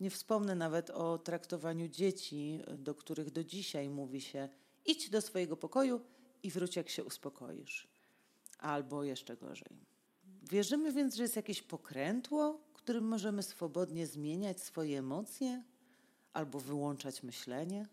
Nie 0.00 0.10
wspomnę 0.10 0.54
nawet 0.54 0.90
o 0.90 1.18
traktowaniu 1.18 1.88
dzieci, 1.88 2.60
do 2.78 2.94
których 2.94 3.30
do 3.30 3.44
dzisiaj 3.44 3.88
mówi 3.88 4.20
się: 4.20 4.48
idź 4.86 5.10
do 5.10 5.20
swojego 5.20 5.56
pokoju 5.56 6.00
i 6.42 6.50
wróć, 6.50 6.76
jak 6.76 6.88
się 6.88 7.04
uspokoisz. 7.04 7.88
Albo 8.58 9.04
jeszcze 9.04 9.36
gorzej. 9.36 9.91
Wierzymy 10.42 10.92
więc, 10.92 11.14
że 11.14 11.22
jest 11.22 11.36
jakieś 11.36 11.62
pokrętło, 11.62 12.60
którym 12.82 13.04
możemy 13.04 13.42
swobodnie 13.42 14.06
zmieniać 14.06 14.62
swoje 14.62 14.98
emocje 14.98 15.62
albo 16.32 16.60
wyłączać 16.60 17.22
myślenie. 17.22 17.88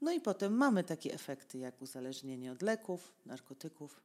No 0.00 0.12
i 0.12 0.20
potem 0.20 0.52
mamy 0.52 0.84
takie 0.84 1.14
efekty 1.14 1.58
jak 1.58 1.82
uzależnienie 1.82 2.52
od 2.52 2.62
leków, 2.62 3.12
narkotyków, 3.26 4.00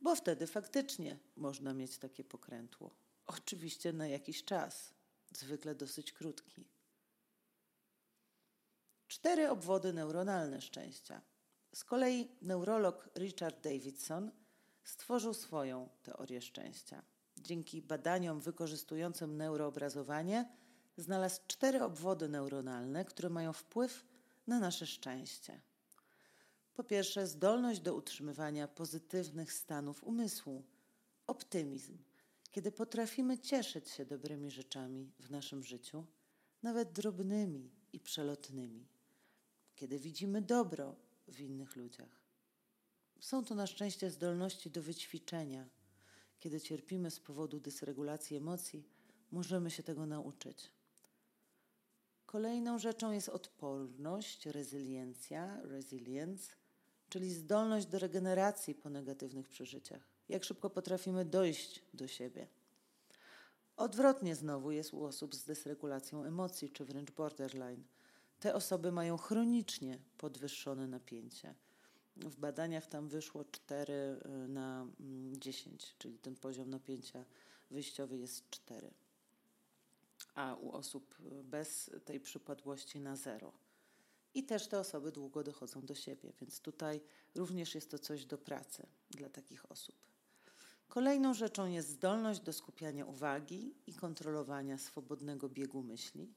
bo 0.00 0.14
wtedy 0.16 0.46
faktycznie 0.46 1.18
można 1.36 1.74
mieć 1.74 1.98
takie 1.98 2.24
pokrętło. 2.24 2.90
Oczywiście 3.26 3.92
na 3.92 4.08
jakiś 4.08 4.44
czas, 4.44 4.94
zwykle 5.32 5.74
dosyć 5.74 6.12
krótki. 6.12 6.64
Cztery 9.08 9.48
obwody 9.48 9.92
neuronalne 9.92 10.60
szczęścia. 10.60 11.20
Z 11.74 11.84
kolei 11.84 12.28
neurolog 12.42 13.08
Richard 13.18 13.60
Davidson 13.64 14.30
stworzył 14.84 15.34
swoją 15.34 15.88
teorię 16.02 16.40
szczęścia. 16.40 17.02
Dzięki 17.38 17.82
badaniom 17.82 18.40
wykorzystującym 18.40 19.36
neuroobrazowanie 19.36 20.48
znalazł 20.96 21.40
cztery 21.46 21.82
obwody 21.82 22.28
neuronalne, 22.28 23.04
które 23.04 23.28
mają 23.28 23.52
wpływ 23.52 24.04
na 24.46 24.60
nasze 24.60 24.86
szczęście. 24.86 25.60
Po 26.74 26.84
pierwsze, 26.84 27.26
zdolność 27.26 27.80
do 27.80 27.94
utrzymywania 27.94 28.68
pozytywnych 28.68 29.52
stanów 29.52 30.04
umysłu, 30.04 30.64
optymizm, 31.26 31.98
kiedy 32.50 32.72
potrafimy 32.72 33.38
cieszyć 33.38 33.88
się 33.88 34.04
dobrymi 34.04 34.50
rzeczami 34.50 35.12
w 35.18 35.30
naszym 35.30 35.62
życiu, 35.62 36.06
nawet 36.62 36.92
drobnymi 36.92 37.70
i 37.92 38.00
przelotnymi, 38.00 38.86
kiedy 39.76 39.98
widzimy 39.98 40.42
dobro 40.42 40.96
w 41.28 41.40
innych 41.40 41.76
ludziach. 41.76 42.19
Są 43.20 43.44
to 43.44 43.54
na 43.54 43.66
szczęście 43.66 44.10
zdolności 44.10 44.70
do 44.70 44.82
wyćwiczenia. 44.82 45.68
Kiedy 46.40 46.60
cierpimy 46.60 47.10
z 47.10 47.20
powodu 47.20 47.60
dysregulacji 47.60 48.36
emocji, 48.36 48.84
możemy 49.30 49.70
się 49.70 49.82
tego 49.82 50.06
nauczyć. 50.06 50.70
Kolejną 52.26 52.78
rzeczą 52.78 53.12
jest 53.12 53.28
odporność, 53.28 54.46
rezyliencja, 54.46 55.60
resilience, 55.62 56.52
czyli 57.08 57.34
zdolność 57.34 57.86
do 57.86 57.98
regeneracji 57.98 58.74
po 58.74 58.90
negatywnych 58.90 59.48
przeżyciach. 59.48 60.02
Jak 60.28 60.44
szybko 60.44 60.70
potrafimy 60.70 61.24
dojść 61.24 61.82
do 61.94 62.08
siebie. 62.08 62.46
Odwrotnie 63.76 64.36
znowu 64.36 64.70
jest 64.70 64.94
u 64.94 65.04
osób 65.04 65.34
z 65.34 65.44
dysregulacją 65.44 66.24
emocji 66.24 66.70
czy 66.70 66.84
wręcz 66.84 67.10
borderline. 67.10 67.82
Te 68.40 68.54
osoby 68.54 68.92
mają 68.92 69.16
chronicznie 69.16 69.98
podwyższone 70.18 70.86
napięcie. 70.86 71.54
W 72.16 72.36
badaniach 72.36 72.86
tam 72.86 73.08
wyszło 73.08 73.44
4 73.44 73.92
y, 73.92 74.48
na 74.48 74.86
10, 75.32 75.66
mm, 75.66 75.94
czyli 75.98 76.18
ten 76.18 76.36
poziom 76.36 76.70
napięcia 76.70 77.24
wyjściowy 77.70 78.18
jest 78.18 78.50
4, 78.50 78.90
a 80.34 80.54
u 80.54 80.70
osób 80.70 81.18
bez 81.44 81.90
tej 82.04 82.20
przypadłości 82.20 83.00
na 83.00 83.16
0. 83.16 83.52
I 84.34 84.44
też 84.44 84.66
te 84.66 84.80
osoby 84.80 85.12
długo 85.12 85.42
dochodzą 85.42 85.80
do 85.80 85.94
siebie, 85.94 86.32
więc 86.40 86.60
tutaj 86.60 87.00
również 87.34 87.74
jest 87.74 87.90
to 87.90 87.98
coś 87.98 88.24
do 88.24 88.38
pracy 88.38 88.86
dla 89.10 89.28
takich 89.28 89.72
osób. 89.72 89.96
Kolejną 90.88 91.34
rzeczą 91.34 91.66
jest 91.66 91.88
zdolność 91.88 92.40
do 92.40 92.52
skupiania 92.52 93.06
uwagi 93.06 93.74
i 93.86 93.94
kontrolowania 93.94 94.78
swobodnego 94.78 95.48
biegu 95.48 95.82
myśli. 95.82 96.34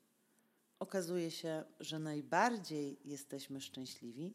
Okazuje 0.80 1.32
się, 1.32 1.64
że 1.80 2.00
najbardziej 2.00 3.00
jesteśmy 3.06 3.62
szczęśliwi, 3.62 4.34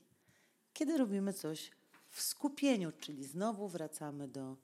kiedy 0.79 0.99
robimy 0.99 1.33
coś 1.33 1.71
w 2.11 2.21
skupieniu, 2.21 2.93
czyli 2.93 3.25
znowu 3.25 3.69
wracamy 3.69 4.29
do 4.29 4.57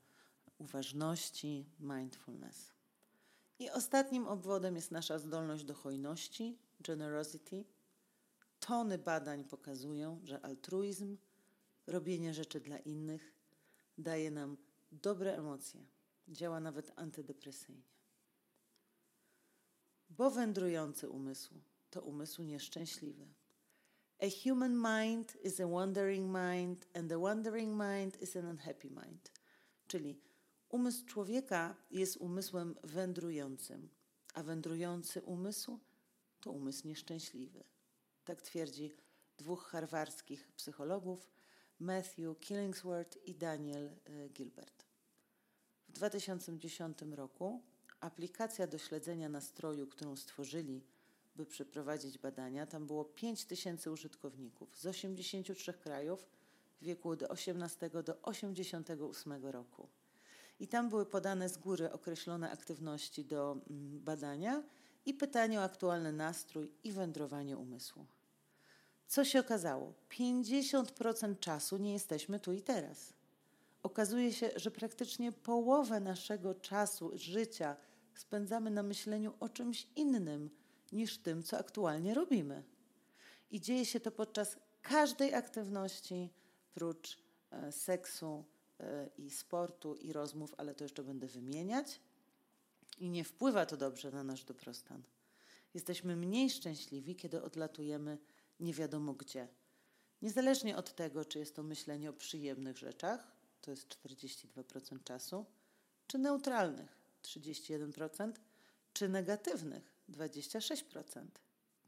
uważności, 0.59 1.67
mindfulness. 1.81 2.73
I 3.59 3.71
ostatnim 3.71 4.27
obwodem 4.27 4.77
jest 4.77 4.91
nasza 4.91 5.19
zdolność 5.19 5.65
do 5.65 5.75
hojności, 5.75 6.59
generosity. 6.81 7.65
Tony 8.61 8.99
badań 8.99 9.45
pokazują, 9.45 10.21
że 10.25 10.41
altruizm, 10.45 11.17
robienie 11.87 12.35
rzeczy 12.35 12.61
dla 12.61 12.79
innych 12.79 13.35
daje 13.99 14.31
nam 14.31 14.57
dobre 14.93 15.37
emocje. 15.37 15.87
Działa 16.29 16.61
nawet 16.61 16.93
antydepresyjnie. 16.97 17.83
Bo 20.11 20.31
wędrujący 20.31 21.09
umysł 21.09 21.55
to 21.91 22.03
umysł 22.03 22.43
nieszczęśliwy. 22.43 23.27
A 24.25 24.31
human 24.31 24.75
mind 24.75 25.37
is 25.43 25.61
a 25.61 25.67
wandering 25.67 26.33
mind, 26.33 26.87
and 26.95 27.13
a 27.13 27.19
wandering 27.19 27.77
mind 27.77 28.17
is 28.21 28.37
an 28.37 28.47
unhappy 28.47 28.89
mind. 28.89 29.31
Czyli 29.87 30.21
umysł 30.69 31.05
człowieka 31.07 31.77
jest 31.91 32.17
umysłem 32.17 32.75
wędrującym, 32.85 33.89
a 34.35 34.43
wędrujący 34.43 35.23
umysł 35.23 35.79
to 36.41 36.51
umysł 36.51 36.89
nieszczęśliwy. 36.89 37.65
Tak 38.25 38.43
twierdzi 38.43 38.93
dwóch 39.39 39.65
harwarskich 39.65 40.53
psychologów, 40.53 41.31
Matthew 41.79 42.41
Killingsworth 42.41 43.27
i 43.27 43.35
Daniel 43.35 43.87
e, 43.87 44.29
Gilbert. 44.29 44.85
W 45.89 45.93
2010 45.93 46.99
roku 47.03 47.63
aplikacja 48.01 48.67
do 48.67 48.79
śledzenia 48.79 49.29
nastroju, 49.29 49.87
którą 49.87 50.17
stworzyli, 50.17 50.85
by 51.37 51.47
przeprowadzić 51.47 52.19
badania, 52.19 52.67
tam 52.67 52.87
było 52.87 53.05
5 53.05 53.45
tysięcy 53.45 53.91
użytkowników 53.91 54.79
z 54.79 54.87
83 54.87 55.73
krajów 55.73 56.27
w 56.81 56.85
wieku 56.85 57.11
od 57.11 57.23
18 57.23 57.91
do 58.05 58.23
88 58.23 59.47
roku. 59.47 59.89
I 60.61 60.69
tam 60.69 60.89
były 60.89 61.07
podane 61.07 61.49
z 61.49 61.57
góry 61.57 61.93
określone 61.93 62.51
aktywności 62.51 63.25
do 63.25 63.53
mm, 63.53 64.01
badania 64.01 64.63
i 65.07 65.15
pytanie 65.15 65.61
o 65.61 65.63
aktualny 65.63 66.13
nastrój 66.13 66.71
i 66.85 66.93
wędrowanie 66.93 67.57
umysłu. 67.57 68.07
Co 69.07 69.25
się 69.25 69.41
okazało? 69.41 69.93
50% 70.11 71.39
czasu 71.39 71.77
nie 71.77 71.93
jesteśmy 71.93 72.41
tu 72.41 72.53
i 72.53 72.63
teraz. 72.63 73.13
Okazuje 73.83 74.33
się, 74.33 74.51
że 74.57 74.71
praktycznie 74.71 75.33
połowę 75.33 76.01
naszego 76.01 76.55
czasu 76.55 77.11
życia 77.15 77.77
spędzamy 78.15 78.71
na 78.71 78.83
myśleniu 78.83 79.35
o 79.41 79.49
czymś 79.49 79.87
innym 79.97 80.51
niż 80.95 81.19
tym, 81.19 81.43
co 81.43 81.59
aktualnie 81.59 82.15
robimy. 82.15 82.63
I 83.51 83.61
dzieje 83.61 83.87
się 83.87 84.01
to 84.01 84.11
podczas 84.11 84.57
każdej 84.83 85.35
aktywności, 85.35 86.31
prócz 86.75 87.19
e, 87.51 87.73
seksu 87.73 88.45
e, 88.81 89.11
i 89.19 89.31
sportu 89.31 89.95
i 89.95 90.13
rozmów, 90.13 90.55
ale 90.57 90.75
to 90.75 90.85
jeszcze 90.85 91.03
będę 91.03 91.27
wymieniać. 91.27 92.01
I 92.99 93.11
nie 93.11 93.25
wpływa 93.25 93.67
to 93.67 93.77
dobrze 93.77 94.11
na 94.11 94.25
nasz 94.25 94.45
dobrostan. 94.45 95.03
Jesteśmy 95.75 96.17
mniej 96.17 96.51
szczęśliwi, 96.51 97.17
kiedy 97.17 97.43
odlatujemy 97.43 98.19
nie 98.61 98.75
wiadomo 98.75 99.15
gdzie. 99.15 99.49
Niezależnie 100.23 100.77
od 100.77 100.95
tego, 100.95 101.25
czy 101.25 101.39
jest 101.39 101.57
to 101.57 101.63
myślenie 101.63 102.11
o 102.11 102.13
przyjemnych 102.13 102.79
rzeczach, 102.79 103.33
to 103.61 103.71
jest 103.71 103.89
42% 103.89 105.05
czasu, 105.05 105.47
czy 106.07 106.19
neutralnych, 106.19 106.97
31%, 107.23 108.33
czy 108.93 109.09
negatywnych, 109.09 109.94
26%. 110.09 111.27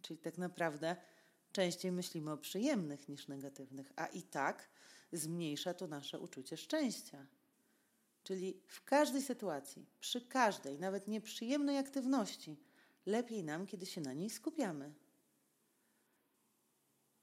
Czyli 0.02 0.18
tak 0.18 0.38
naprawdę 0.38 0.96
częściej 1.52 1.92
myślimy 1.92 2.32
o 2.32 2.36
przyjemnych 2.36 3.08
niż 3.08 3.28
negatywnych, 3.28 3.92
a 3.96 4.06
i 4.06 4.22
tak 4.22 4.68
zmniejsza 5.12 5.74
to 5.74 5.86
nasze 5.86 6.20
uczucie 6.20 6.56
szczęścia. 6.56 7.26
Czyli 8.22 8.60
w 8.66 8.84
każdej 8.84 9.22
sytuacji, 9.22 9.86
przy 10.00 10.20
każdej, 10.20 10.78
nawet 10.78 11.08
nieprzyjemnej 11.08 11.78
aktywności, 11.78 12.56
lepiej 13.06 13.44
nam, 13.44 13.66
kiedy 13.66 13.86
się 13.86 14.00
na 14.00 14.12
niej 14.12 14.30
skupiamy. 14.30 14.94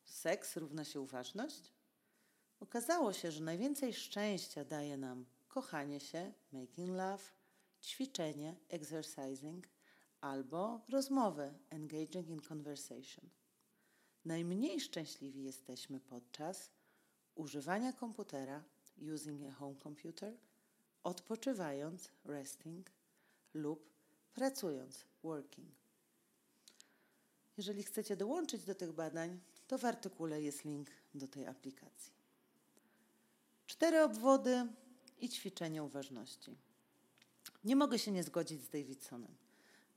Seks 0.05 0.57
równa 0.57 0.85
się 0.85 1.01
uważność? 1.01 1.73
Okazało 2.59 3.13
się, 3.13 3.31
że 3.31 3.43
najwięcej 3.43 3.93
szczęścia 3.93 4.65
daje 4.65 4.97
nam 4.97 5.25
kochanie 5.47 5.99
się, 5.99 6.33
making 6.51 6.89
love, 6.89 7.23
ćwiczenie, 7.81 8.55
exercising 8.69 9.67
albo 10.23 10.81
rozmowę, 10.89 11.53
engaging 11.69 12.29
in 12.29 12.41
conversation. 12.49 13.29
Najmniej 14.25 14.79
szczęśliwi 14.79 15.43
jesteśmy 15.43 15.99
podczas 15.99 16.69
używania 17.35 17.93
komputera, 17.93 18.63
using 19.13 19.41
a 19.49 19.51
home 19.51 19.75
computer, 19.83 20.37
odpoczywając, 21.03 22.09
resting, 22.25 22.91
lub 23.53 23.89
pracując, 24.33 25.05
working. 25.23 25.71
Jeżeli 27.57 27.83
chcecie 27.83 28.15
dołączyć 28.15 28.65
do 28.65 28.75
tych 28.75 28.91
badań, 28.91 29.39
to 29.67 29.77
w 29.77 29.85
artykule 29.85 30.41
jest 30.41 30.65
link 30.65 30.89
do 31.13 31.27
tej 31.27 31.47
aplikacji. 31.47 32.13
Cztery 33.65 34.01
obwody 34.01 34.67
i 35.19 35.29
ćwiczenie 35.29 35.83
uważności. 35.83 36.57
Nie 37.63 37.75
mogę 37.75 37.99
się 37.99 38.11
nie 38.11 38.23
zgodzić 38.23 38.61
z 38.61 38.69
Davidsonem. 38.69 39.42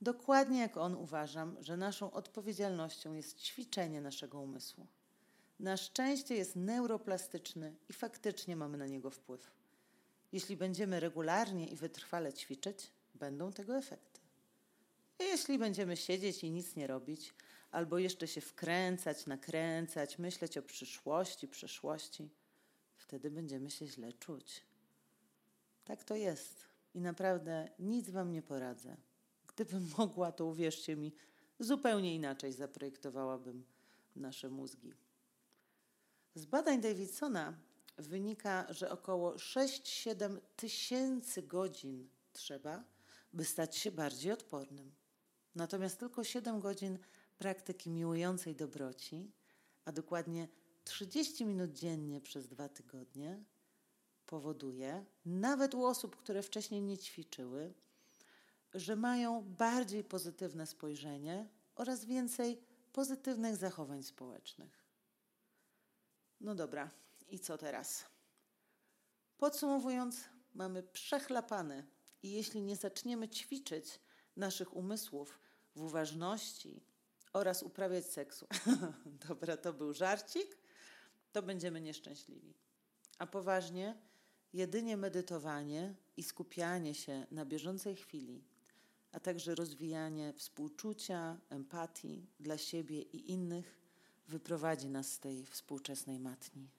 Dokładnie 0.01 0.59
jak 0.59 0.77
on 0.77 0.95
uważam, 0.95 1.57
że 1.59 1.77
naszą 1.77 2.11
odpowiedzialnością 2.11 3.13
jest 3.13 3.41
ćwiczenie 3.41 4.01
naszego 4.01 4.41
umysłu. 4.41 4.87
Nasz 5.59 5.81
szczęście 5.81 6.35
jest 6.35 6.55
neuroplastyczny 6.55 7.75
i 7.89 7.93
faktycznie 7.93 8.55
mamy 8.55 8.77
na 8.77 8.87
niego 8.87 9.09
wpływ. 9.09 9.51
Jeśli 10.31 10.57
będziemy 10.57 10.99
regularnie 10.99 11.67
i 11.67 11.75
wytrwale 11.75 12.33
ćwiczyć, 12.33 12.91
będą 13.15 13.51
tego 13.51 13.77
efekty. 13.77 14.21
Jeśli 15.19 15.57
będziemy 15.57 15.97
siedzieć 15.97 16.43
i 16.43 16.51
nic 16.51 16.75
nie 16.75 16.87
robić, 16.87 17.33
albo 17.71 17.97
jeszcze 17.97 18.27
się 18.27 18.41
wkręcać, 18.41 19.25
nakręcać, 19.25 20.19
myśleć 20.19 20.57
o 20.57 20.61
przyszłości, 20.61 21.47
przeszłości, 21.47 22.29
wtedy 22.95 23.31
będziemy 23.31 23.69
się 23.69 23.87
źle 23.87 24.13
czuć. 24.13 24.63
Tak 25.85 26.03
to 26.03 26.15
jest 26.15 26.65
i 26.93 27.01
naprawdę 27.01 27.69
nic 27.79 28.09
Wam 28.09 28.31
nie 28.31 28.41
poradzę. 28.41 28.97
Gdybym 29.57 29.89
mogła, 29.97 30.31
to 30.31 30.45
uwierzcie 30.45 30.95
mi, 30.95 31.13
zupełnie 31.59 32.15
inaczej 32.15 32.53
zaprojektowałabym 32.53 33.65
nasze 34.15 34.49
mózgi. 34.49 34.93
Z 36.35 36.45
badań 36.45 36.81
Davidsona 36.81 37.53
wynika, 37.97 38.73
że 38.73 38.91
około 38.91 39.35
6-7 39.35 40.37
tysięcy 40.55 41.43
godzin 41.43 42.09
trzeba, 42.33 42.83
by 43.33 43.45
stać 43.45 43.77
się 43.77 43.91
bardziej 43.91 44.31
odpornym. 44.31 44.91
Natomiast 45.55 45.99
tylko 45.99 46.23
7 46.23 46.59
godzin 46.59 46.99
praktyki 47.37 47.89
miłującej 47.89 48.55
dobroci, 48.55 49.31
a 49.85 49.91
dokładnie 49.91 50.47
30 50.83 51.45
minut 51.45 51.73
dziennie 51.73 52.21
przez 52.21 52.47
dwa 52.47 52.69
tygodnie, 52.69 53.43
powoduje, 54.25 55.05
nawet 55.25 55.75
u 55.75 55.85
osób, 55.85 56.15
które 56.15 56.43
wcześniej 56.43 56.81
nie 56.81 56.97
ćwiczyły, 56.97 57.73
że 58.73 58.95
mają 58.95 59.41
bardziej 59.41 60.03
pozytywne 60.03 60.67
spojrzenie 60.67 61.49
oraz 61.75 62.05
więcej 62.05 62.61
pozytywnych 62.93 63.55
zachowań 63.55 64.03
społecznych. 64.03 64.83
No 66.41 66.55
dobra, 66.55 66.89
i 67.29 67.39
co 67.39 67.57
teraz? 67.57 68.05
Podsumowując, 69.37 70.23
mamy 70.53 70.83
przechlapane 70.83 71.83
i 72.23 72.31
jeśli 72.31 72.61
nie 72.61 72.75
zaczniemy 72.75 73.29
ćwiczyć 73.29 73.99
naszych 74.35 74.75
umysłów 74.75 75.39
w 75.75 75.81
uważności, 75.81 76.81
oraz 77.37 77.63
uprawiać 77.63 78.05
seksu. 78.05 78.47
Dobra, 79.27 79.57
to 79.57 79.73
był 79.73 79.93
żarcik, 79.93 80.57
to 81.31 81.43
będziemy 81.43 81.81
nieszczęśliwi. 81.81 82.53
A 83.17 83.27
poważnie, 83.27 83.97
jedynie 84.53 84.97
medytowanie 84.97 85.95
i 86.17 86.23
skupianie 86.23 86.95
się 86.95 87.25
na 87.31 87.45
bieżącej 87.45 87.95
chwili, 87.95 88.43
a 89.11 89.19
także 89.19 89.55
rozwijanie 89.55 90.33
współczucia, 90.33 91.37
empatii 91.49 92.25
dla 92.39 92.57
siebie 92.57 93.01
i 93.01 93.31
innych 93.31 93.79
wyprowadzi 94.27 94.89
nas 94.89 95.11
z 95.11 95.19
tej 95.19 95.45
współczesnej 95.45 96.19
matni. 96.19 96.69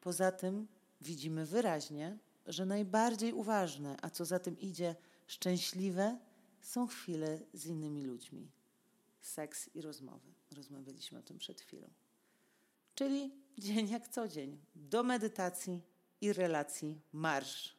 Poza 0.00 0.32
tym 0.32 0.68
widzimy 1.00 1.46
wyraźnie, 1.46 2.18
że 2.46 2.66
najbardziej 2.66 3.32
uważne, 3.32 3.96
a 4.02 4.10
co 4.10 4.24
za 4.24 4.38
tym 4.38 4.58
idzie, 4.60 4.96
szczęśliwe 5.26 6.18
są 6.60 6.86
chwile 6.86 7.40
z 7.52 7.66
innymi 7.66 8.04
ludźmi. 8.04 8.50
Seks 9.20 9.70
i 9.74 9.80
rozmowy. 9.80 10.32
Rozmawialiśmy 10.56 11.18
o 11.18 11.22
tym 11.22 11.38
przed 11.38 11.60
chwilą. 11.60 11.88
Czyli 12.94 13.30
dzień 13.58 13.88
jak 13.88 14.08
co 14.08 14.28
dzień. 14.28 14.58
Do 14.74 15.02
medytacji 15.02 15.80
i 16.20 16.32
relacji 16.32 17.00
marsz. 17.12 17.76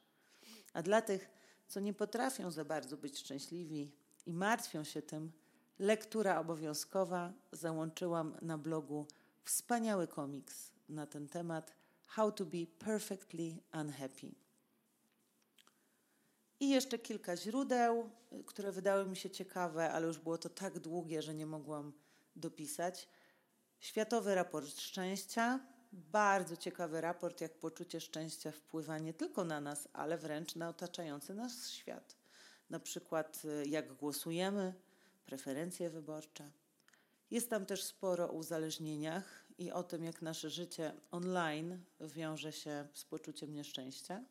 A 0.74 0.82
dla 0.82 1.02
tych, 1.02 1.30
co 1.74 1.80
nie 1.80 1.94
potrafią 1.94 2.52
za 2.52 2.66
bardzo 2.66 2.98
być 2.98 3.20
szczęśliwi 3.20 3.92
i 4.26 4.34
martwią 4.34 4.84
się 4.84 5.02
tym, 5.02 5.32
lektura 5.80 6.40
obowiązkowa 6.40 7.34
załączyłam 7.52 8.38
na 8.42 8.58
blogu 8.58 9.08
wspaniały 9.44 10.08
komiks 10.08 10.72
na 10.90 11.06
ten 11.08 11.28
temat 11.28 11.74
How 12.06 12.32
to 12.32 12.46
be 12.46 12.66
perfectly 12.80 13.58
unhappy. 13.82 14.32
I 16.60 16.70
jeszcze 16.70 17.00
kilka 17.00 17.38
źródeł, 17.38 18.10
które 18.46 18.72
wydały 18.72 19.06
mi 19.06 19.16
się 19.16 19.30
ciekawe, 19.30 19.92
ale 19.92 20.08
już 20.08 20.20
było 20.20 20.38
to 20.38 20.50
tak 20.50 20.80
długie, 20.80 21.22
że 21.22 21.34
nie 21.34 21.46
mogłam 21.46 21.94
dopisać. 22.36 23.08
Światowy 23.80 24.36
raport 24.36 24.80
szczęścia. 24.80 25.60
Bardzo 25.96 26.58
ciekawy 26.58 27.02
raport, 27.02 27.42
jak 27.42 27.60
poczucie 27.60 28.02
szczęścia 28.02 28.52
wpływa 28.52 28.98
nie 28.98 29.14
tylko 29.14 29.44
na 29.44 29.62
nas, 29.62 29.88
ale 29.94 30.18
wręcz 30.18 30.56
na 30.56 30.70
otaczający 30.70 31.34
nas 31.34 31.70
świat. 31.70 32.16
Na 32.70 32.80
przykład, 32.80 33.42
y, 33.46 33.68
jak 33.68 33.94
głosujemy, 33.94 34.74
preferencje 35.26 35.90
wyborcze. 35.90 36.52
Jest 37.32 37.50
tam 37.50 37.66
też 37.66 37.84
sporo 37.84 38.30
o 38.30 38.34
uzależnieniach 38.34 39.46
i 39.58 39.72
o 39.72 39.84
tym, 39.84 40.04
jak 40.04 40.22
nasze 40.22 40.50
życie 40.50 40.94
online 41.12 41.84
wiąże 42.02 42.52
się 42.52 42.88
z 42.94 43.06
poczuciem 43.06 43.54
nieszczęścia. 43.54 44.24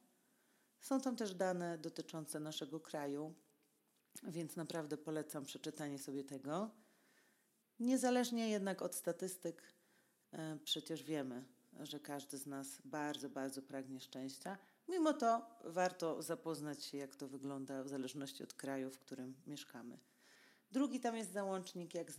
Są 0.81 1.01
tam 1.01 1.17
też 1.17 1.35
dane 1.35 1.79
dotyczące 1.79 2.41
naszego 2.41 2.81
kraju, 2.81 3.35
więc 4.23 4.57
naprawdę 4.57 4.97
polecam 4.97 5.45
przeczytanie 5.45 5.99
sobie 5.99 6.25
tego. 6.25 6.71
Niezależnie 7.81 8.49
jednak 8.49 8.83
od 8.83 8.95
statystyk, 8.95 9.63
e, 10.33 10.59
przecież 10.65 11.03
wiemy, 11.03 11.45
że 11.81 12.01
każdy 12.01 12.39
z 12.39 12.47
nas 12.47 12.83
bardzo, 12.85 13.29
bardzo 13.29 13.63
pragnie 13.63 14.01
szczęścia. 14.01 14.59
Mimo 14.89 15.13
to 15.13 15.47
warto 15.65 16.23
zapoznać 16.23 16.85
się, 16.85 16.99
jak 16.99 17.17
to 17.17 17.29
wygląda 17.29 17.83
w 17.83 17.89
zależności 17.89 18.43
od 18.43 18.55
kraju, 18.55 18.91
w 18.91 18.99
którym 18.99 19.35
mieszkamy. 19.47 19.99
Drugi 20.73 21.01
tam 21.01 21.17
jest 21.17 21.33
załącznik, 21.33 21.95
jak 21.95 22.13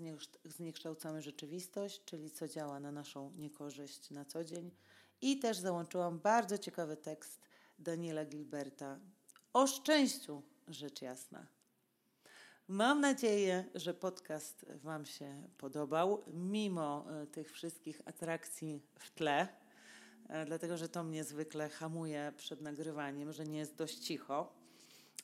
zniekształcamy 0.45 1.21
rzeczywistość, 1.21 2.01
czyli 2.05 2.31
co 2.31 2.47
działa 2.47 2.79
na 2.79 2.91
naszą 2.91 3.31
niekorzyść 3.35 4.11
na 4.11 4.25
co 4.25 4.43
dzień. 4.43 4.71
I 5.21 5.39
też 5.39 5.57
załączyłam 5.57 6.19
bardzo 6.19 6.57
ciekawy 6.57 6.97
tekst 6.97 7.41
Daniela 7.79 8.25
Gilberta 8.25 8.99
o 9.53 9.67
szczęściu, 9.67 10.41
rzecz 10.67 11.01
jasna. 11.01 11.47
Mam 12.67 13.01
nadzieję, 13.01 13.65
że 13.75 13.93
podcast 13.93 14.65
Wam 14.69 15.05
się 15.05 15.43
podobał, 15.57 16.23
mimo 16.33 17.05
e, 17.11 17.27
tych 17.27 17.51
wszystkich 17.51 18.01
atrakcji 18.05 18.81
w 18.99 19.11
tle, 19.11 19.47
e, 20.29 20.45
dlatego 20.45 20.77
że 20.77 20.89
to 20.89 21.03
mnie 21.03 21.23
zwykle 21.23 21.69
hamuje 21.69 22.33
przed 22.37 22.61
nagrywaniem, 22.61 23.33
że 23.33 23.45
nie 23.45 23.57
jest 23.57 23.75
dość 23.75 23.97
cicho. 23.97 24.53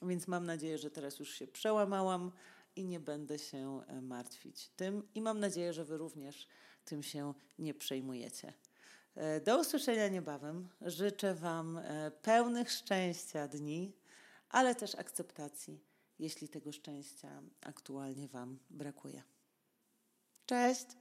Więc 0.02 0.28
mam 0.28 0.46
nadzieję, 0.46 0.78
że 0.78 0.92
teraz 0.92 1.20
już 1.20 1.34
się 1.34 1.48
przełamałam 1.48 2.32
i 2.76 2.86
nie 2.86 3.00
będę 3.00 3.40
się 3.40 3.82
e, 3.88 4.02
martwić 4.02 4.70
tym. 4.76 5.08
I 5.16 5.22
mam 5.22 5.40
nadzieję, 5.40 5.74
że 5.74 5.86
Wy 5.86 5.98
również 5.98 6.48
tym 6.86 7.04
się 7.04 7.34
nie 7.60 7.74
przejmujecie. 7.74 8.54
Do 9.46 9.60
usłyszenia 9.60 10.08
niebawem. 10.08 10.70
Życzę 10.82 11.36
Wam 11.36 11.80
pełnych 12.22 12.72
szczęścia 12.72 13.48
dni, 13.48 13.94
ale 14.50 14.76
też 14.76 14.96
akceptacji 14.96 15.89
jeśli 16.20 16.50
tego 16.50 16.72
szczęścia 16.72 17.42
aktualnie 17.62 18.28
Wam 18.28 18.60
brakuje. 18.70 19.24
Cześć! 20.46 20.99